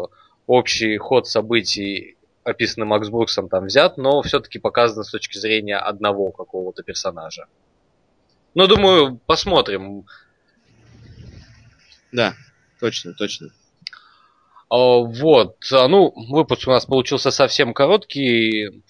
общий 0.46 0.96
ход 0.96 1.26
событий, 1.26 2.16
описанный 2.44 2.86
Макс 2.86 3.08
Бруксом, 3.08 3.48
там 3.48 3.64
взят, 3.64 3.96
но 3.96 4.22
все-таки 4.22 4.60
показано 4.60 5.02
с 5.02 5.10
точки 5.10 5.36
зрения 5.36 5.78
одного 5.78 6.30
какого-то 6.30 6.84
персонажа. 6.84 7.46
Ну, 8.54 8.68
думаю, 8.68 9.18
посмотрим. 9.26 10.06
Да, 12.12 12.36
точно, 12.80 13.14
точно. 13.14 13.50
А, 14.70 14.98
вот, 14.98 15.56
а, 15.72 15.88
ну, 15.88 16.12
выпуск 16.14 16.68
у 16.68 16.70
нас 16.70 16.86
получился 16.86 17.30
совсем 17.30 17.74
короткий. 17.74 18.82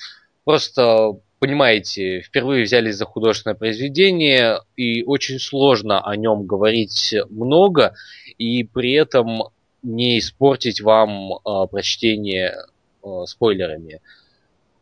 Просто 0.45 1.19
понимаете, 1.39 2.23
впервые 2.23 2.65
взялись 2.65 2.97
за 2.97 3.05
художественное 3.05 3.55
произведение, 3.55 4.61
и 4.77 5.03
очень 5.05 5.39
сложно 5.39 6.01
о 6.01 6.17
нем 6.17 6.47
говорить 6.47 7.15
много, 7.29 7.95
и 8.39 8.65
при 8.65 8.93
этом 8.93 9.43
не 9.83 10.19
испортить 10.19 10.81
вам 10.81 11.35
э, 11.35 11.67
прочтение 11.71 12.55
э, 13.03 13.09
спойлерами. 13.27 14.01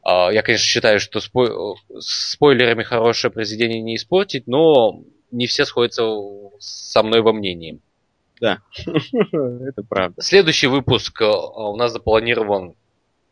Э, 0.06 0.28
я, 0.32 0.42
конечно, 0.42 0.64
считаю, 0.64 1.00
что 1.00 1.18
спой- 1.18 1.76
спойлерами 1.98 2.84
хорошее 2.84 3.32
произведение 3.32 3.82
не 3.82 3.96
испортить, 3.96 4.46
но 4.46 5.02
не 5.32 5.48
все 5.48 5.64
сходятся 5.64 6.04
со 6.60 7.02
мной 7.02 7.22
во 7.22 7.32
мнении. 7.32 7.80
Да, 8.42 8.58
это 9.68 9.84
правда. 9.88 10.20
Следующий 10.20 10.66
выпуск 10.66 11.20
у 11.20 11.76
нас 11.76 11.92
запланирован 11.92 12.74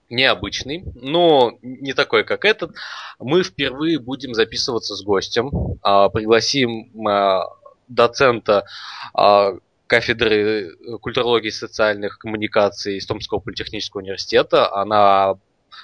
необычный, 0.08 0.84
но 0.94 1.58
не 1.62 1.94
такой, 1.94 2.22
как 2.22 2.44
этот. 2.44 2.76
Мы 3.18 3.42
впервые 3.42 3.98
будем 3.98 4.34
записываться 4.34 4.94
с 4.94 5.02
гостем. 5.02 5.50
А, 5.82 6.10
пригласим 6.10 7.08
а, 7.08 7.42
доцента 7.88 8.66
а, 9.12 9.54
кафедры 9.88 10.76
культурологии 11.00 11.48
и 11.48 11.50
социальных 11.50 12.20
коммуникаций 12.20 12.96
из 12.96 13.04
Томского 13.04 13.40
политехнического 13.40 14.02
университета. 14.02 14.72
Она 14.72 15.34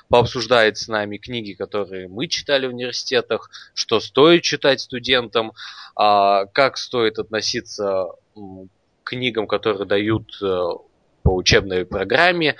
пообсуждает 0.08 0.78
с 0.78 0.86
нами 0.86 1.16
книги, 1.16 1.54
которые 1.54 2.06
мы 2.06 2.28
читали 2.28 2.68
в 2.68 2.70
университетах, 2.70 3.50
что 3.74 3.98
стоит 3.98 4.44
читать 4.44 4.80
студентам, 4.80 5.50
как 5.96 6.76
стоит 6.76 7.18
относиться 7.18 8.12
книгам, 9.06 9.46
которые 9.46 9.86
дают 9.86 10.36
э, 10.42 10.46
по 11.22 11.30
учебной 11.30 11.86
программе, 11.86 12.56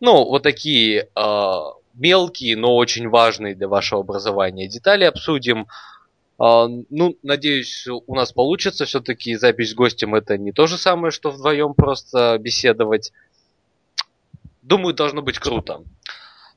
ну, 0.00 0.24
вот 0.24 0.42
такие 0.42 1.08
э, 1.14 1.58
мелкие, 1.94 2.56
но 2.56 2.74
очень 2.74 3.08
важные 3.08 3.54
для 3.54 3.68
вашего 3.68 4.00
образования 4.00 4.66
детали 4.66 5.04
обсудим. 5.04 5.66
Э, 6.42 6.66
ну, 6.88 7.16
надеюсь, 7.22 7.86
у 7.86 8.14
нас 8.14 8.32
получится. 8.32 8.86
Все-таки 8.86 9.36
запись 9.36 9.70
с 9.70 9.74
гостем 9.74 10.14
это 10.14 10.38
не 10.38 10.52
то 10.52 10.66
же 10.66 10.78
самое, 10.78 11.12
что 11.12 11.30
вдвоем 11.30 11.74
просто 11.74 12.38
беседовать. 12.40 13.12
Думаю, 14.62 14.94
должно 14.94 15.22
быть 15.22 15.38
круто. 15.38 15.84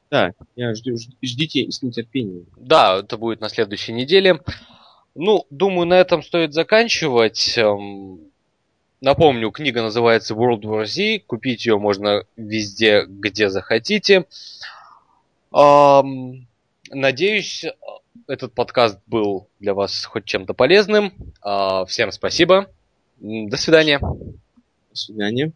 Да, 0.09 0.31
я 0.55 0.73
жду, 0.75 0.91
ждите 1.21 1.69
с 1.71 1.81
нетерпением. 1.81 2.45
Да, 2.55 2.99
это 2.99 3.17
будет 3.17 3.41
на 3.41 3.49
следующей 3.49 3.93
неделе. 3.93 4.39
Ну, 5.15 5.45
думаю, 5.49 5.87
на 5.87 5.95
этом 5.95 6.23
стоит 6.23 6.53
заканчивать. 6.53 7.59
Напомню, 9.03 9.51
книга 9.51 9.81
называется 9.81 10.33
World 10.33 10.61
War 10.61 10.85
Z. 10.85 11.19
Купить 11.27 11.65
ее 11.65 11.77
можно 11.77 12.23
везде, 12.37 13.03
где 13.05 13.49
захотите. 13.49 14.27
Надеюсь, 15.51 17.65
этот 18.27 18.53
подкаст 18.53 18.99
был 19.05 19.49
для 19.59 19.73
вас 19.73 20.05
хоть 20.05 20.23
чем-то 20.23 20.53
полезным. 20.53 21.11
А, 21.41 21.83
всем 21.83 22.13
спасибо. 22.13 22.71
До 23.19 23.57
свидания. 23.57 23.99
До 23.99 24.93
свидания. 24.93 25.51